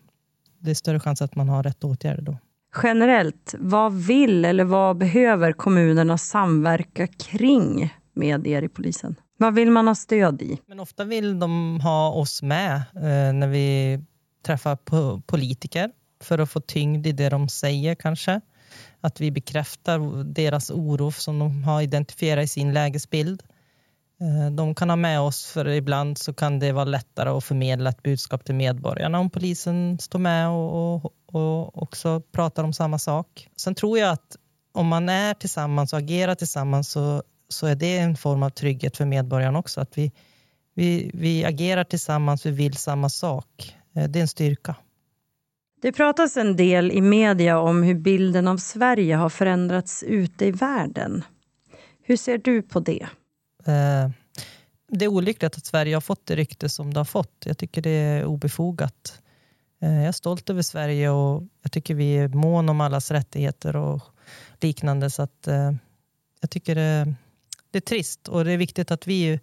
Det 0.59 0.71
är 0.71 0.75
större 0.75 1.01
chans 1.01 1.23
att 1.23 1.35
man 1.35 1.49
har 1.49 1.63
rätt 1.63 1.85
åtgärder 1.85 2.23
då. 2.23 2.39
Generellt, 2.83 3.55
vad 3.59 3.93
vill 3.93 4.45
eller 4.45 4.65
vad 4.65 4.99
behöver 4.99 5.53
kommunerna 5.53 6.19
samverka 6.19 7.07
kring 7.07 7.95
med 8.15 8.47
er 8.47 8.63
i 8.63 8.69
polisen? 8.69 9.15
Vad 9.37 9.55
vill 9.55 9.71
man 9.71 9.89
ha 9.89 9.95
stöd 9.95 10.43
i? 10.43 10.59
Men 10.67 10.81
ofta 10.81 11.05
vill 11.05 11.39
de 11.39 11.81
ha 11.81 12.11
oss 12.11 12.43
med 12.43 12.75
eh, 12.95 13.33
när 13.33 13.49
vi 13.49 14.01
träffar 14.47 14.77
politiker 15.21 15.91
för 16.23 16.39
att 16.39 16.51
få 16.51 16.61
tyngd 16.61 17.07
i 17.07 17.13
det 17.13 17.29
de 17.29 17.49
säger 17.49 17.95
kanske. 17.95 18.41
Att 19.01 19.21
vi 19.21 19.31
bekräftar 19.31 20.25
deras 20.25 20.71
oro 20.71 21.13
som 21.13 21.39
de 21.39 21.65
har 21.65 21.83
identifierat 21.83 22.45
i 22.45 22.49
sin 22.49 22.73
lägesbild. 22.73 23.43
Eh, 24.21 24.51
de 24.51 24.75
kan 24.75 24.91
ha 24.91 24.97
med 24.97 25.21
oss, 25.21 25.47
för 25.47 25.69
ibland 25.69 26.19
så 26.19 26.35
kan 26.35 26.59
det 26.59 26.73
vara 26.73 26.85
lättare 26.85 27.29
att 27.29 27.45
förmedla 27.45 27.91
ett 27.91 28.03
budskap 28.03 28.45
till 28.45 28.55
medborgarna 28.55 29.19
om 29.19 29.31
polisen 29.31 29.99
står 29.99 30.19
med 30.19 30.49
och, 30.49 30.95
och, 30.95 31.13
och 31.33 31.83
också 31.83 32.21
pratar 32.21 32.65
om 32.65 32.73
samma 32.73 32.99
sak. 32.99 33.49
Sen 33.57 33.75
tror 33.75 33.99
jag 33.99 34.11
att 34.11 34.37
om 34.73 34.87
man 34.87 35.09
är 35.09 35.35
tillsammans 35.35 35.93
och 35.93 35.99
agerar 35.99 36.35
tillsammans 36.35 36.91
så, 36.91 37.23
så 37.49 37.67
är 37.67 37.75
det 37.75 37.99
en 37.99 38.17
form 38.17 38.43
av 38.43 38.51
trygghet 38.51 38.97
för 38.97 39.05
medborgarna 39.05 39.59
också. 39.59 39.81
Att 39.81 39.99
vi, 39.99 40.13
vi, 40.75 41.11
vi 41.15 41.45
agerar 41.45 41.85
tillsammans, 41.85 42.47
vi 42.47 42.51
vill 42.51 42.75
samma 42.75 43.09
sak. 43.09 43.77
Eh, 43.97 44.05
det 44.05 44.19
är 44.19 44.21
en 44.21 44.29
styrka. 44.29 44.75
Det 45.83 45.93
pratas 45.93 46.37
en 46.37 46.57
del 46.57 46.93
i 46.93 47.01
media 47.01 47.59
om 47.59 47.83
hur 47.83 47.95
bilden 47.95 48.49
av 48.49 48.57
Sverige 48.57 49.17
har 49.17 49.29
förändrats 49.29 50.03
ute 50.03 50.47
i 50.47 50.51
världen. 50.51 51.25
Hur 52.03 52.17
ser 52.17 52.39
du 52.39 52.63
på 52.63 52.81
det? 52.81 53.09
Eh, 53.69 54.11
det 54.89 55.05
är 55.05 55.09
olyckligt 55.09 55.57
att 55.57 55.67
Sverige 55.67 55.97
har 55.97 56.01
fått 56.01 56.27
det 56.27 56.37
rykte 56.37 56.69
som 56.69 56.95
det 56.95 57.01
har 57.01 57.05
fått. 57.05 57.43
Jag 57.45 57.59
tycker 57.59 57.83
det 57.83 57.91
är 57.91 58.25
obefogat. 58.25 59.23
Eh, 59.83 59.95
jag 59.95 60.05
är 60.05 60.13
stolt 60.13 60.51
över 60.51 60.63
Sverige 60.63 61.11
och 61.11 61.43
jag 61.63 61.73
tycker 61.73 61.95
vi 61.95 62.17
är 62.17 62.29
mån 62.29 62.69
om 62.69 62.81
allas 62.81 63.11
rättigheter 63.11 63.77
och 63.77 64.03
liknande. 64.61 65.11
Så 65.11 65.23
att, 65.23 65.49
eh, 65.49 65.73
jag 66.41 66.51
tycker 66.51 66.75
det, 66.75 67.15
det 67.71 67.79
är 67.79 67.81
trist 67.81 68.29
och 68.29 68.45
det 68.45 68.53
är 68.53 68.57
viktigt 68.57 68.91
att 68.91 69.07
vi 69.07 69.41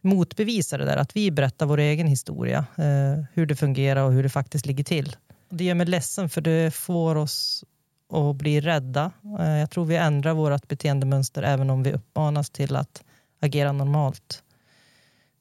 motbevisar 0.00 0.78
det 0.78 0.84
där. 0.84 0.96
Att 0.96 1.16
vi 1.16 1.30
berättar 1.30 1.66
vår 1.66 1.78
egen 1.78 2.06
historia. 2.06 2.66
Eh, 2.76 3.24
hur 3.32 3.46
det 3.46 3.56
fungerar 3.56 4.04
och 4.04 4.12
hur 4.12 4.22
det 4.22 4.28
faktiskt 4.28 4.66
ligger 4.66 4.84
till. 4.84 5.16
Det 5.48 5.64
gör 5.64 5.74
mig 5.74 5.86
ledsen 5.86 6.28
för 6.28 6.40
det 6.40 6.74
får 6.74 7.16
oss 7.16 7.64
att 8.12 8.36
bli 8.36 8.60
rädda. 8.60 9.12
Eh, 9.38 9.58
jag 9.58 9.70
tror 9.70 9.84
vi 9.84 9.96
ändrar 9.96 10.34
vårt 10.34 10.68
beteendemönster 10.68 11.42
även 11.42 11.70
om 11.70 11.82
vi 11.82 11.92
uppmanas 11.92 12.50
till 12.50 12.76
att 12.76 13.02
agera 13.40 13.72
normalt. 13.72 14.42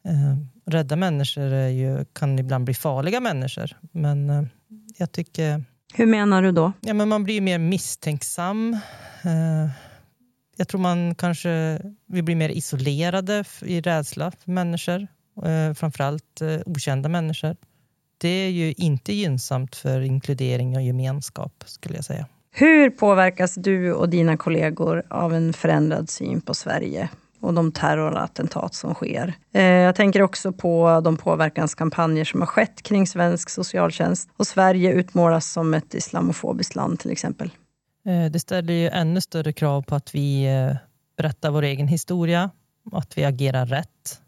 Eh, 0.06 0.38
rädda 0.66 0.96
människor 0.96 1.54
ju, 1.54 2.06
kan 2.14 2.40
ibland 2.40 2.66
bli 2.66 2.74
farliga 2.74 3.20
människor. 3.20 3.72
Men 3.92 4.30
eh, 4.30 4.44
jag 4.98 5.12
tycker... 5.12 5.64
Hur 5.94 6.06
menar 6.06 6.42
du 6.42 6.52
då? 6.52 6.72
Ja, 6.82 6.94
men 6.94 7.10
man 7.10 7.24
blir 7.24 7.42
mer 7.42 7.58
misstänksam. 7.58 8.74
Eh, 9.24 9.70
jag 10.58 10.68
tror 10.68 10.82
man 10.82 11.16
kanske 11.16 11.82
vi 12.06 12.22
blir 12.22 12.36
mer 12.36 12.50
isolerade 12.50 13.44
i 13.62 13.82
rädsla 13.82 14.32
för 14.32 14.52
människor. 14.52 15.08
Eh, 15.46 15.74
framförallt 15.74 16.42
eh, 16.42 16.60
okända 16.66 17.10
människor. 17.10 17.56
Det 18.18 18.30
är 18.30 18.50
ju 18.50 18.74
inte 18.74 19.14
gynnsamt 19.14 19.76
för 19.76 20.02
inkludering 20.02 20.76
och 20.76 20.82
gemenskap 20.82 21.64
skulle 21.66 21.96
jag 21.96 22.06
säga. 22.06 22.26
Hur 22.52 22.90
påverkas 22.90 23.56
du 23.56 23.94
och 23.94 24.10
dina 24.10 24.38
kollegor 24.38 25.04
av 25.10 25.34
en 25.34 25.54
förändrad 25.54 26.10
syn 26.10 26.42
på 26.42 26.54
Sverige? 26.54 27.10
Och 27.42 27.54
de 27.54 27.72
terrorattentat 27.72 28.74
som 28.74 28.94
sker. 28.94 29.34
Eh, 29.54 29.64
jag 29.64 29.96
tänker 29.96 30.22
också 30.22 30.52
på 30.52 31.02
de 31.04 31.18
påverkanskampanjer 31.18 32.26
som 32.26 32.40
har 32.40 32.48
skett 32.48 32.82
kring 32.82 33.08
svensk 33.08 33.50
socialtjänst 33.50 34.30
och 34.38 34.48
Sverige 34.48 34.94
utmålas 34.94 35.52
som 35.52 35.74
ett 35.74 35.94
islamofobiskt 35.94 36.76
land 36.76 37.00
till 37.00 37.12
exempel. 37.12 37.52
Eh, 38.06 38.26
det 38.32 38.40
ställer 38.40 38.74
ju 38.74 38.90
ännu 38.90 39.22
större 39.22 39.54
krav 39.54 39.82
på 39.82 39.96
att 39.96 40.16
vi 40.16 40.46
eh, 40.46 40.76
berättar 41.18 41.52
vår 41.52 41.64
egen 41.64 41.88
historia, 41.88 42.50
och 42.92 43.00
att 43.00 43.18
vi 43.18 43.26
agerar 43.26 43.66
rätt 43.66 44.22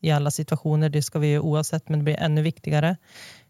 i 0.00 0.10
alla 0.10 0.30
situationer. 0.30 0.88
Det 0.88 1.02
ska 1.02 1.18
vi 1.18 1.26
ju 1.26 1.40
oavsett, 1.40 1.88
men 1.88 1.98
det 1.98 2.02
blir 2.04 2.16
ännu 2.20 2.42
viktigare. 2.42 2.96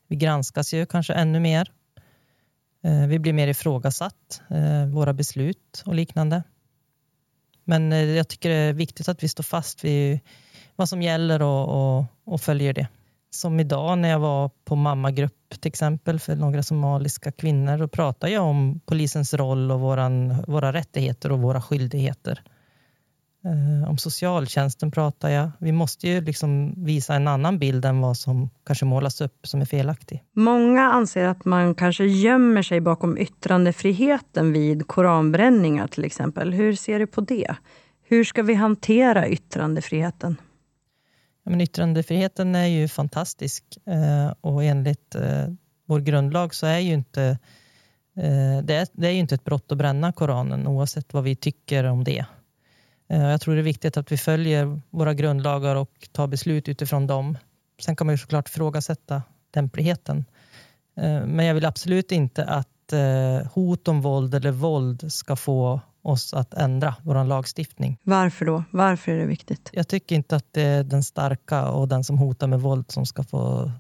Vi 0.09 0.17
granskas 0.17 0.75
ju 0.75 0.87
kanske 0.87 1.13
ännu 1.13 1.41
mer. 1.41 1.73
Vi 3.09 3.19
blir 3.19 3.33
mer 3.33 3.49
ifrågasatt, 3.49 4.41
våra 4.93 5.13
beslut 5.13 5.83
och 5.87 5.95
liknande. 5.95 6.43
Men 7.69 7.93
eh, 7.93 7.99
jag 7.99 8.29
tycker 8.29 8.49
det 8.49 8.57
är 8.57 8.73
viktigt 8.73 9.09
att 9.09 9.23
vi 9.23 9.29
står 9.29 9.45
fast 9.45 9.85
vid 9.85 10.21
vad 10.77 10.89
som 10.89 11.03
gäller 11.03 11.43
och, 11.43 11.99
och, 11.99 12.05
och 12.25 12.41
följer 12.41 12.73
det. 12.73 12.89
Som 13.31 13.61
idag 13.61 13.99
när 13.99 14.09
jag 14.09 14.19
var 14.19 14.51
på 14.65 14.77
mammagrupp 14.77 15.61
till 15.61 15.69
exempel 15.69 16.21
för 16.21 16.37
några 16.37 16.63
somaliska 16.63 17.33
kvinnor. 17.33 17.79
Då 17.79 17.89
pratade 17.89 18.33
jag 18.33 18.45
om 18.45 18.81
polisens 18.87 19.35
roll 19.35 19.71
och 19.71 19.81
våran, 19.81 20.43
våra 20.47 20.73
rättigheter 20.73 21.33
och 21.33 21.39
våra 21.39 21.63
skyldigheter. 21.63 22.43
Eh, 23.47 23.91
om 23.91 23.99
socialtjänsten 23.99 24.91
pratar 24.91 25.29
jag. 25.29 25.51
Vi 25.59 25.73
måste 25.73 26.09
ju 26.09 26.21
liksom 26.21 26.75
visa 26.85 27.15
en 27.15 27.29
annan 27.29 27.59
bild 27.59 27.85
än 27.85 28.01
vad 28.01 28.17
som 28.17 28.51
kanske 28.67 28.85
målas 28.85 29.21
upp 29.21 29.47
som 29.47 29.61
är 29.61 29.65
felaktig. 29.65 30.25
Många 30.33 30.83
anser 30.83 31.25
att 31.27 31.45
man 31.45 31.75
kanske 31.75 32.05
gömmer 32.05 32.63
sig 32.63 32.81
bakom 32.81 33.19
yttrandefriheten 33.19 34.53
vid 34.53 34.87
koranbränningar 34.87 35.87
till 35.87 36.05
exempel. 36.05 36.53
Hur 36.53 36.75
ser 36.75 36.99
du 36.99 37.07
på 37.07 37.21
det? 37.21 37.57
Hur 38.03 38.25
ska 38.25 38.43
vi 38.43 38.55
hantera 38.55 39.29
yttrandefriheten? 39.29 40.37
Ja, 41.45 41.51
men 41.51 41.61
yttrandefriheten 41.61 42.55
är 42.55 42.67
ju 42.67 42.89
fantastisk 42.89 43.65
eh, 43.87 44.35
och 44.41 44.65
enligt 44.65 45.15
eh, 45.15 45.47
vår 45.87 46.01
grundlag 46.01 46.55
så 46.55 46.67
är 46.67 46.79
ju 46.79 46.93
inte 46.93 47.39
det 48.63 48.75
är, 48.75 48.89
det 48.93 49.07
är 49.07 49.11
ju 49.11 49.19
inte 49.19 49.35
ett 49.35 49.45
brott 49.45 49.73
att 49.73 49.79
bränna 49.79 50.13
Koranen 50.13 50.67
oavsett 50.67 51.15
vad 51.15 51.25
vi 51.25 51.37
tycker 51.37 51.85
om 51.85 52.05
det. 52.05 52.27
Eh, 53.09 53.23
jag 53.23 53.41
tror 53.41 53.55
det 53.55 53.61
är 53.61 53.63
viktigt 53.63 53.97
att 53.97 54.13
vi 54.13 54.17
följer 54.17 54.81
våra 54.91 55.15
grundlagar 55.15 55.77
och 55.77 56.09
tar 56.13 56.27
beslut 56.27 56.69
utifrån 56.69 57.07
dem. 57.07 57.39
Sen 57.79 57.97
kan 57.97 58.07
man 58.07 58.15
ju 58.15 58.19
såklart 58.19 58.49
ifrågasätta 58.49 59.23
lämpligheten. 59.55 60.25
Eh, 60.97 61.27
men 61.27 61.47
jag 61.47 61.55
vill 61.55 61.65
absolut 61.65 62.13
inte 62.13 62.45
att 62.45 62.93
eh, 62.93 63.53
hot 63.53 63.89
om 63.89 64.01
våld 64.01 64.35
eller 64.35 64.51
våld 64.51 65.13
ska 65.13 65.37
få 65.37 65.81
oss 66.03 66.35
att 66.35 66.55
ändra 66.55 66.95
vår 67.03 67.25
lagstiftning. 67.25 67.99
Varför 68.03 68.45
då? 68.45 68.65
Varför 68.71 69.13
är 69.13 69.19
det 69.19 69.27
viktigt? 69.27 69.71
Jag 69.73 69.89
tycker 69.89 70.17
inte 70.17 70.37
att 70.37 70.47
det 70.51 70.63
är 70.63 70.85
den 70.85 71.03
starka 71.03 71.69
och 71.69 71.89
den 71.89 72.05
som 72.05 72.19
hotar 72.19 72.47
med 72.47 72.61
våld 72.61 72.91
som 72.91 73.07
ska 73.07 73.25
få 73.25 73.71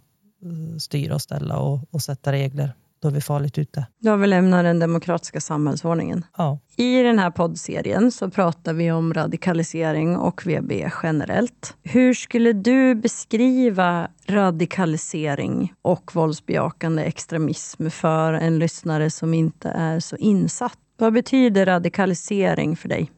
styra 0.78 1.14
och 1.14 1.23
ställa 1.23 1.59
och, 1.59 1.80
och 1.90 2.02
sätta 2.02 2.33
regler 2.33 2.75
då 3.00 3.09
är 3.09 3.12
vi 3.12 3.21
farligt 3.21 3.59
ute. 3.59 3.87
Då 3.99 4.17
vi 4.17 4.26
lämnar 4.26 4.65
den 4.65 4.79
demokratiska 4.79 5.41
samhällsordningen. 5.41 6.25
Ja. 6.37 6.59
I 6.76 7.03
den 7.03 7.19
här 7.19 7.31
poddserien 7.31 8.12
så 8.12 8.31
pratar 8.31 8.73
vi 8.73 8.93
om 8.93 9.15
radikalisering 9.15 10.17
och 10.17 10.47
VB 10.47 10.91
generellt. 11.03 11.75
Hur 11.83 12.15
skulle 12.15 12.53
du 12.53 12.95
beskriva 12.95 14.09
radikalisering 14.26 15.75
och 15.83 16.15
våldsbejakande 16.15 17.03
extremism 17.03 17.91
för 17.91 18.33
en 18.33 18.59
lyssnare 18.59 19.11
som 19.11 19.35
inte 19.35 19.69
är 19.69 20.00
så 20.00 20.17
insatt? 20.17 20.79
Vad 20.99 21.12
betyder 21.12 21.67
radikalisering 21.67 22.76
för 22.76 22.88
dig? 22.88 23.11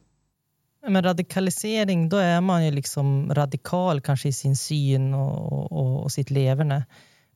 Men 0.87 1.03
radikalisering, 1.03 2.09
då 2.09 2.17
är 2.17 2.41
man 2.41 2.65
ju 2.65 2.71
liksom 2.71 3.33
radikal 3.33 4.01
kanske 4.01 4.29
i 4.29 4.33
sin 4.33 4.55
syn 4.55 5.13
och, 5.13 5.71
och, 5.71 6.03
och 6.03 6.11
sitt 6.11 6.29
leverne. 6.29 6.85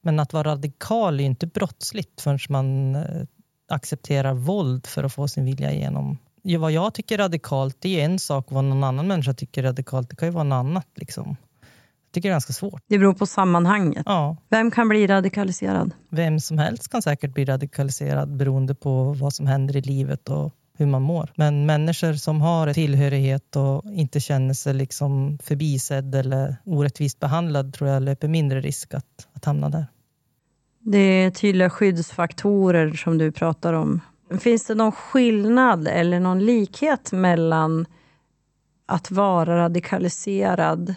Men 0.05 0.19
att 0.19 0.33
vara 0.33 0.51
radikal 0.51 1.19
är 1.19 1.23
inte 1.23 1.47
brottsligt 1.47 2.21
förrän 2.21 2.39
man 2.49 2.95
eh, 2.95 3.23
accepterar 3.69 4.33
våld 4.33 4.87
för 4.87 5.03
att 5.03 5.13
få 5.13 5.27
sin 5.27 5.45
vilja 5.45 5.71
igenom. 5.71 6.17
Vad 6.59 6.71
jag 6.71 6.93
tycker 6.93 7.15
är 7.15 7.23
radikalt 7.23 7.77
det 7.79 8.01
är 8.01 8.05
en 8.05 8.19
sak, 8.19 8.45
vad 8.49 8.63
någon 8.63 8.83
annan 8.83 9.07
människa 9.07 9.33
tycker 9.33 9.63
radikalt 9.63 10.09
det 10.09 10.15
kan 10.15 10.27
ju 10.27 10.31
vara 10.31 10.43
något 10.43 10.55
annat. 10.55 10.87
Liksom. 10.95 11.27
Jag 11.29 12.13
tycker 12.13 12.29
det 12.29 12.31
är 12.31 12.33
ganska 12.33 12.53
svårt. 12.53 12.81
Det 12.87 12.97
beror 12.97 13.13
på 13.13 13.25
sammanhanget. 13.25 14.03
Ja. 14.05 14.37
Vem 14.49 14.71
kan 14.71 14.89
bli 14.89 15.07
radikaliserad? 15.07 15.91
Vem 16.09 16.39
som 16.39 16.57
helst 16.57 16.87
kan 16.87 17.01
säkert 17.01 17.33
bli 17.33 17.45
radikaliserad 17.45 18.35
beroende 18.35 18.75
på 18.75 19.13
vad 19.13 19.33
som 19.33 19.47
händer 19.47 19.77
i 19.77 19.81
livet 19.81 20.29
och 20.29 20.53
hur 20.77 20.85
man 20.85 21.01
mår. 21.01 21.31
Men 21.35 21.65
människor 21.65 22.13
som 22.13 22.41
har 22.41 22.73
tillhörighet 22.73 23.55
och 23.55 23.85
inte 23.85 24.19
känner 24.19 24.53
sig 24.53 24.73
liksom 24.73 25.37
förbisedd 25.43 26.15
eller 26.15 26.55
orättvist 26.65 27.19
behandlad 27.19 27.73
tror 27.73 27.89
jag 27.89 28.03
löper 28.03 28.27
mindre 28.27 28.61
risk 28.61 28.93
att, 28.93 29.27
att 29.33 29.45
hamna 29.45 29.69
där. 29.69 29.85
Det 30.85 30.97
är 30.97 31.31
tydliga 31.31 31.69
skyddsfaktorer 31.69 32.93
som 32.93 33.17
du 33.17 33.31
pratar 33.31 33.73
om. 33.73 34.01
Finns 34.39 34.65
det 34.65 34.75
någon 34.75 34.91
skillnad 34.91 35.87
eller 35.87 36.19
någon 36.19 36.39
likhet 36.45 37.11
mellan 37.11 37.85
att 38.85 39.11
vara 39.11 39.57
radikaliserad 39.57 40.95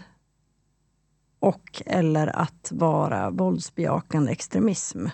och 1.40 1.82
eller 1.86 2.36
att 2.36 2.72
vara 2.72 3.30
våldsbejakande 3.30 4.32
extremism? 4.32 5.06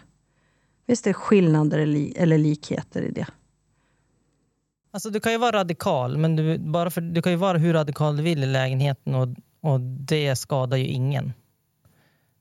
Finns 0.86 1.02
det 1.02 1.14
skillnader 1.14 1.78
eller 2.16 2.38
likheter 2.38 3.02
i 3.02 3.10
det? 3.10 3.26
Alltså, 4.90 5.10
du 5.10 5.20
kan 5.20 5.32
ju 5.32 5.38
vara 5.38 5.56
radikal, 5.56 6.18
men 6.18 6.36
du, 6.36 6.58
bara 6.58 6.90
för, 6.90 7.00
du 7.00 7.22
kan 7.22 7.32
ju 7.32 7.38
vara 7.38 7.58
hur 7.58 7.72
radikal 7.72 8.16
du 8.16 8.22
vill 8.22 8.42
i 8.42 8.46
lägenheten 8.46 9.14
och, 9.14 9.28
och 9.60 9.80
det 9.80 10.36
skadar 10.36 10.76
ju 10.76 10.86
ingen. 10.86 11.32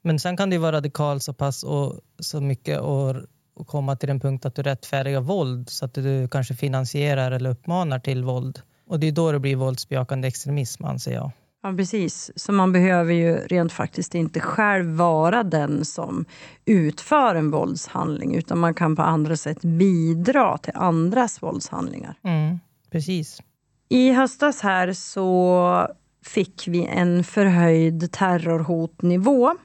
Men 0.02 0.20
sen 0.20 0.38
kan 0.38 0.50
du 0.50 0.58
vara 0.58 0.72
radikal 0.72 1.20
så 1.20 1.34
pass 1.34 1.64
och 1.64 2.00
så 2.20 2.42
mycket 2.42 2.80
och, 2.80 3.16
och 3.54 3.68
komma 3.68 3.96
till 3.96 4.08
den 4.08 4.20
punkt 4.20 4.46
att 4.46 4.56
du 4.56 4.62
rättfärdigar 4.62 5.22
våld 5.22 5.70
så 5.70 5.86
att 5.86 5.94
du 5.94 6.28
kanske 6.28 6.56
finansierar 6.56 7.32
eller 7.32 7.50
uppmanar 7.50 8.00
till 8.00 8.24
våld. 8.24 8.62
Och 8.88 9.00
det 9.00 9.08
är 9.08 9.12
då 9.12 9.32
det 9.32 9.40
blir 9.40 9.56
våldsbejakande 9.56 10.28
extremism 10.28 10.86
anser 10.86 11.14
jag. 11.14 11.32
Ja, 11.64 11.74
precis. 11.78 12.32
Så 12.36 12.52
man 12.52 12.72
behöver 12.72 13.14
ju 13.14 13.36
rent 13.36 13.72
faktiskt 13.72 14.16
inte 14.16 14.40
själv 14.40 14.86
vara 14.86 15.44
den 15.44 15.86
som 15.86 16.26
utför 16.66 17.36
en 17.36 17.52
våldshandling, 17.52 18.36
utan 18.36 18.60
man 18.60 18.74
kan 18.74 18.96
på 18.96 19.02
andra 19.02 19.38
sätt 19.38 19.62
bidra 19.62 20.58
till 20.58 20.74
andras 20.76 21.44
våldshandlingar. 21.44 22.16
Mm, 22.24 22.60
precis. 22.92 23.42
I 23.90 24.12
höstas 24.12 24.62
här 24.62 24.94
så 24.94 25.88
fick 26.26 26.68
vi 26.68 26.86
en 26.86 27.24
förhöjd 27.24 28.12
terrorhotnivå. 28.12 29.56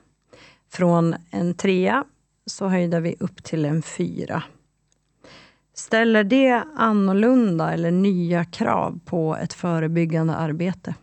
Från 0.76 1.14
en 1.30 1.54
trea 1.54 2.04
så 2.46 2.68
höjde 2.68 3.00
vi 3.00 3.16
upp 3.20 3.44
till 3.44 3.64
en 3.64 3.82
fyra. 3.82 4.42
Ställer 5.74 6.24
det 6.24 6.64
annorlunda 6.76 7.72
eller 7.72 7.90
nya 7.90 8.44
krav 8.44 9.00
på 9.04 9.36
ett 9.36 9.52
förebyggande 9.52 10.34
arbete? 10.34 10.94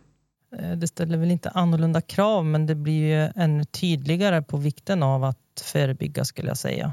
Eh, 0.58 0.72
det 0.72 0.88
ställer 0.88 1.18
väl 1.18 1.30
inte 1.30 1.50
annorlunda 1.50 2.00
krav, 2.00 2.44
men 2.44 2.66
det 2.66 2.74
blir 2.74 3.22
ju 3.22 3.32
ännu 3.36 3.64
tydligare 3.64 4.42
på 4.42 4.56
vikten 4.56 5.02
av 5.02 5.24
att 5.24 5.62
förebygga 5.64 6.24
skulle 6.24 6.48
jag 6.48 6.58
säga. 6.58 6.92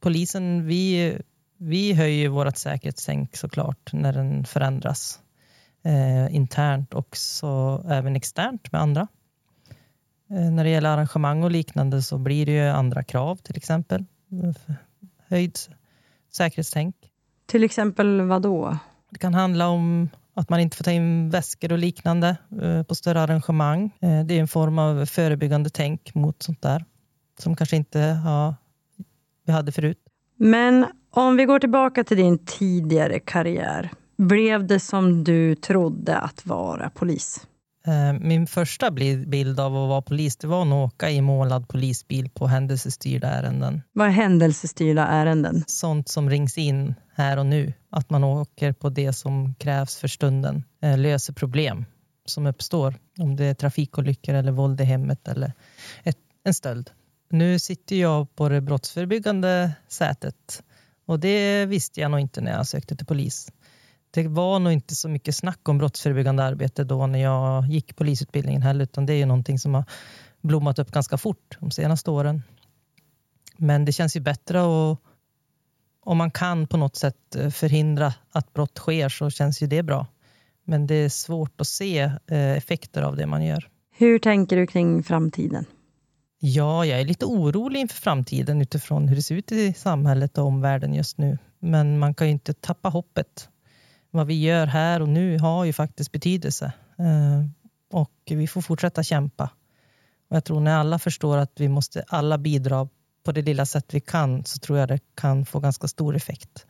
Polisen, 0.00 0.66
vi, 0.66 1.18
vi 1.56 1.92
höjer 1.92 2.28
vårt 2.28 2.56
säkerhetstänk 2.56 3.36
såklart 3.36 3.92
när 3.92 4.12
den 4.12 4.44
förändras 4.44 5.20
eh, 5.84 6.34
internt 6.34 6.94
och 6.94 7.16
så 7.16 7.84
även 7.88 8.16
externt 8.16 8.72
med 8.72 8.80
andra. 8.80 9.08
Eh, 10.30 10.50
när 10.50 10.64
det 10.64 10.70
gäller 10.70 10.90
arrangemang 10.90 11.42
och 11.42 11.50
liknande 11.50 12.02
så 12.02 12.18
blir 12.18 12.46
det 12.46 12.52
ju 12.52 12.68
andra 12.68 13.02
krav 13.02 13.36
till 13.36 13.56
exempel. 13.56 14.04
Höjd 15.28 15.58
säkerhetstänk. 16.32 16.96
Till 17.46 17.64
exempel 17.64 18.20
vad 18.20 18.42
då? 18.42 18.78
Det 19.10 19.18
kan 19.18 19.34
handla 19.34 19.68
om 19.68 20.08
att 20.34 20.48
man 20.48 20.60
inte 20.60 20.76
får 20.76 20.84
ta 20.84 20.90
in 20.90 21.30
väskor 21.30 21.72
och 21.72 21.78
liknande 21.78 22.36
eh, 22.62 22.82
på 22.82 22.94
större 22.94 23.20
arrangemang. 23.20 23.90
Eh, 24.00 24.24
det 24.24 24.34
är 24.34 24.40
en 24.40 24.48
form 24.48 24.78
av 24.78 25.06
förebyggande 25.06 25.70
tänk 25.70 26.14
mot 26.14 26.42
sånt 26.42 26.62
där 26.62 26.84
som 27.38 27.56
kanske 27.56 27.76
inte 27.76 28.20
ja, 28.24 28.54
vi 29.46 29.52
hade 29.52 29.72
förut. 29.72 29.98
Men 30.36 30.86
om 31.10 31.36
vi 31.36 31.44
går 31.44 31.58
tillbaka 31.58 32.04
till 32.04 32.16
din 32.16 32.38
tidigare 32.38 33.18
karriär. 33.18 33.90
Blev 34.16 34.66
det 34.66 34.80
som 34.80 35.24
du 35.24 35.54
trodde 35.54 36.18
att 36.18 36.46
vara 36.46 36.90
polis? 36.90 37.47
Eh, 37.88 38.12
min 38.12 38.46
första 38.46 38.90
bild 39.26 39.60
av 39.60 39.76
att 39.76 39.88
vara 39.88 40.02
polis 40.02 40.36
det 40.36 40.46
var 40.46 40.62
att 40.62 40.92
åka 40.92 41.10
i 41.10 41.20
målad 41.20 41.68
polisbil 41.68 42.30
på 42.30 42.46
händelsestyrda 42.46 43.28
ärenden. 43.28 43.82
Vad 43.92 44.06
är 44.06 44.10
händelsestyrda 44.10 45.06
ärenden? 45.06 45.64
Sånt 45.66 46.08
som 46.08 46.30
rings 46.30 46.58
in 46.58 46.94
här 47.14 47.36
och 47.36 47.46
nu. 47.46 47.72
Att 47.90 48.10
man 48.10 48.24
åker 48.24 48.72
på 48.72 48.88
det 48.88 49.12
som 49.12 49.54
krävs 49.54 49.96
för 49.96 50.08
stunden. 50.08 50.64
Eh, 50.82 50.98
löser 50.98 51.32
problem 51.32 51.84
som 52.24 52.46
uppstår. 52.46 52.94
Om 53.18 53.36
det 53.36 53.44
är 53.44 53.54
trafikolyckor 53.54 54.34
eller 54.34 54.52
våld 54.52 54.80
i 54.80 54.84
hemmet 54.84 55.28
eller 55.28 55.52
ett, 56.04 56.18
en 56.44 56.54
stöld. 56.54 56.90
Nu 57.30 57.58
sitter 57.58 57.96
jag 57.96 58.34
på 58.36 58.48
det 58.48 58.60
brottsförebyggande 58.60 59.72
sätet 59.88 60.62
och 61.06 61.20
det 61.20 61.66
visste 61.66 62.00
jag 62.00 62.10
nog 62.10 62.20
inte 62.20 62.40
när 62.40 62.52
jag 62.52 62.66
sökte 62.66 62.96
till 62.96 63.06
polis 63.06 63.52
det 64.10 64.28
var 64.28 64.58
nog 64.58 64.72
inte 64.72 64.94
så 64.94 65.08
mycket 65.08 65.36
snack 65.36 65.68
om 65.68 65.78
brottsförebyggande 65.78 66.44
arbete 66.44 66.84
då 66.84 67.06
när 67.06 67.18
jag 67.18 67.66
gick 67.66 67.96
polisutbildningen 67.96 68.62
heller, 68.62 68.84
utan 68.84 69.06
det 69.06 69.12
är 69.12 69.16
ju 69.16 69.26
någonting 69.26 69.58
som 69.58 69.74
har 69.74 69.84
blommat 70.40 70.78
upp 70.78 70.90
ganska 70.90 71.18
fort 71.18 71.56
de 71.60 71.70
senaste 71.70 72.10
åren. 72.10 72.42
Men 73.56 73.84
det 73.84 73.92
känns 73.92 74.16
ju 74.16 74.20
bättre 74.20 74.60
och 74.60 75.02
om 76.00 76.18
man 76.18 76.30
kan 76.30 76.66
på 76.66 76.76
något 76.76 76.96
sätt 76.96 77.36
eh, 77.36 77.50
förhindra 77.50 78.14
att 78.30 78.52
brott 78.52 78.78
sker 78.78 79.08
så 79.08 79.30
känns 79.30 79.62
ju 79.62 79.66
det 79.66 79.82
bra. 79.82 80.06
Men 80.64 80.86
det 80.86 80.94
är 80.94 81.08
svårt 81.08 81.60
att 81.60 81.66
se 81.66 81.98
eh, 82.26 82.56
effekter 82.56 83.02
av 83.02 83.16
det 83.16 83.26
man 83.26 83.44
gör. 83.44 83.68
Hur 83.90 84.18
tänker 84.18 84.56
du 84.56 84.66
kring 84.66 85.02
framtiden? 85.02 85.64
Ja, 86.40 86.84
jag 86.84 87.00
är 87.00 87.04
lite 87.04 87.26
orolig 87.26 87.80
inför 87.80 87.96
framtiden 87.96 88.62
utifrån 88.62 89.08
hur 89.08 89.16
det 89.16 89.22
ser 89.22 89.34
ut 89.34 89.52
i 89.52 89.72
samhället 89.72 90.38
och 90.38 90.44
omvärlden 90.44 90.94
just 90.94 91.18
nu. 91.18 91.38
Men 91.58 91.98
man 91.98 92.14
kan 92.14 92.26
ju 92.26 92.32
inte 92.32 92.54
tappa 92.54 92.88
hoppet 92.88 93.48
vad 94.10 94.26
vi 94.26 94.40
gör 94.40 94.66
här 94.66 95.02
och 95.02 95.08
nu 95.08 95.38
har 95.38 95.64
ju 95.64 95.72
faktiskt 95.72 96.12
betydelse. 96.12 96.72
Eh, 96.98 97.44
och 97.92 98.12
vi 98.26 98.46
får 98.46 98.60
fortsätta 98.60 99.02
kämpa. 99.02 99.50
Och 100.30 100.36
jag 100.36 100.44
tror 100.44 100.60
när 100.60 100.78
alla 100.78 100.98
förstår 100.98 101.36
att 101.36 101.52
vi 101.56 101.68
måste 101.68 102.04
alla 102.08 102.38
bidra 102.38 102.88
på 103.24 103.32
det 103.32 103.42
lilla 103.42 103.66
sätt 103.66 103.94
vi 103.94 104.00
kan 104.00 104.44
så 104.44 104.58
tror 104.58 104.78
jag 104.78 104.88
det 104.88 104.98
kan 105.14 105.46
få 105.46 105.60
ganska 105.60 105.88
stor 105.88 106.16
effekt. 106.16 106.66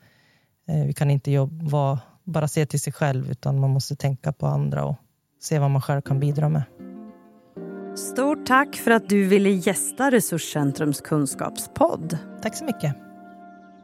Eh, 0.69 0.87
vi 0.87 0.93
kan 0.93 1.11
inte 1.11 1.31
jobba, 1.31 2.01
bara 2.25 2.49
se 2.49 2.67
till 2.67 2.81
sig 2.81 2.93
själv 2.93 3.31
utan 3.31 3.61
man 3.61 3.71
måste 3.71 3.97
tänka 3.97 4.33
på 4.33 4.47
andra 4.47 4.85
och 4.85 4.97
se 5.41 5.59
vad 5.59 5.71
man 5.71 5.83
själv 5.83 6.01
kan 6.01 6.21
bidra 6.21 6.49
med. 6.49 6.63
Stort 7.97 8.47
tack 8.47 8.77
för 8.77 8.91
att 8.91 9.09
du 9.09 9.27
ville 9.27 9.51
gästa 9.51 10.11
Resurscentrums 10.11 11.01
kunskapspodd. 11.01 12.19
Tack 12.43 12.57
så 12.57 12.65
mycket. 12.65 13.08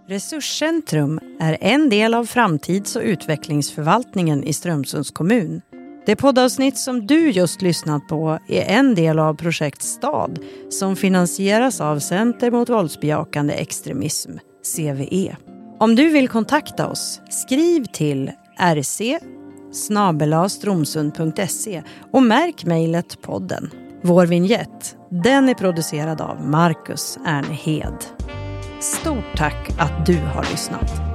Resurscentrum 0.06 1.20
är 1.40 1.58
en 1.60 1.88
del 1.88 2.14
av 2.14 2.24
framtids 2.24 2.96
och 2.96 3.02
utvecklingsförvaltningen 3.02 4.44
i 4.44 4.52
Strömsunds 4.52 5.10
kommun. 5.10 5.62
Det 6.06 6.16
poddavsnitt 6.16 6.78
som 6.78 7.06
du 7.06 7.30
just 7.30 7.62
lyssnat 7.62 8.08
på 8.08 8.38
är 8.48 8.62
en 8.62 8.94
del 8.94 9.18
av 9.18 9.34
projekt 9.34 9.82
STAD 9.82 10.38
som 10.70 10.96
finansieras 10.96 11.80
av 11.80 11.98
Center 11.98 12.50
mot 12.50 12.68
våldsbejakande 12.68 13.54
extremism, 13.54 14.30
CVE. 14.76 15.36
Om 15.78 15.94
du 15.94 16.08
vill 16.08 16.28
kontakta 16.28 16.86
oss, 16.88 17.20
skriv 17.30 17.84
till 17.84 18.30
rc 18.60 19.00
stromsund.se 20.48 21.82
och 22.12 22.22
märk 22.22 22.64
mejlet 22.64 23.22
podden. 23.22 23.70
Vår 24.02 24.26
vignett, 24.26 24.96
den 25.10 25.48
är 25.48 25.54
producerad 25.54 26.20
av 26.20 26.48
Marcus 26.48 27.18
Ernehed. 27.26 28.13
Stort 28.84 29.36
tack 29.36 29.70
att 29.78 30.06
du 30.06 30.20
har 30.20 30.42
lyssnat. 30.50 31.13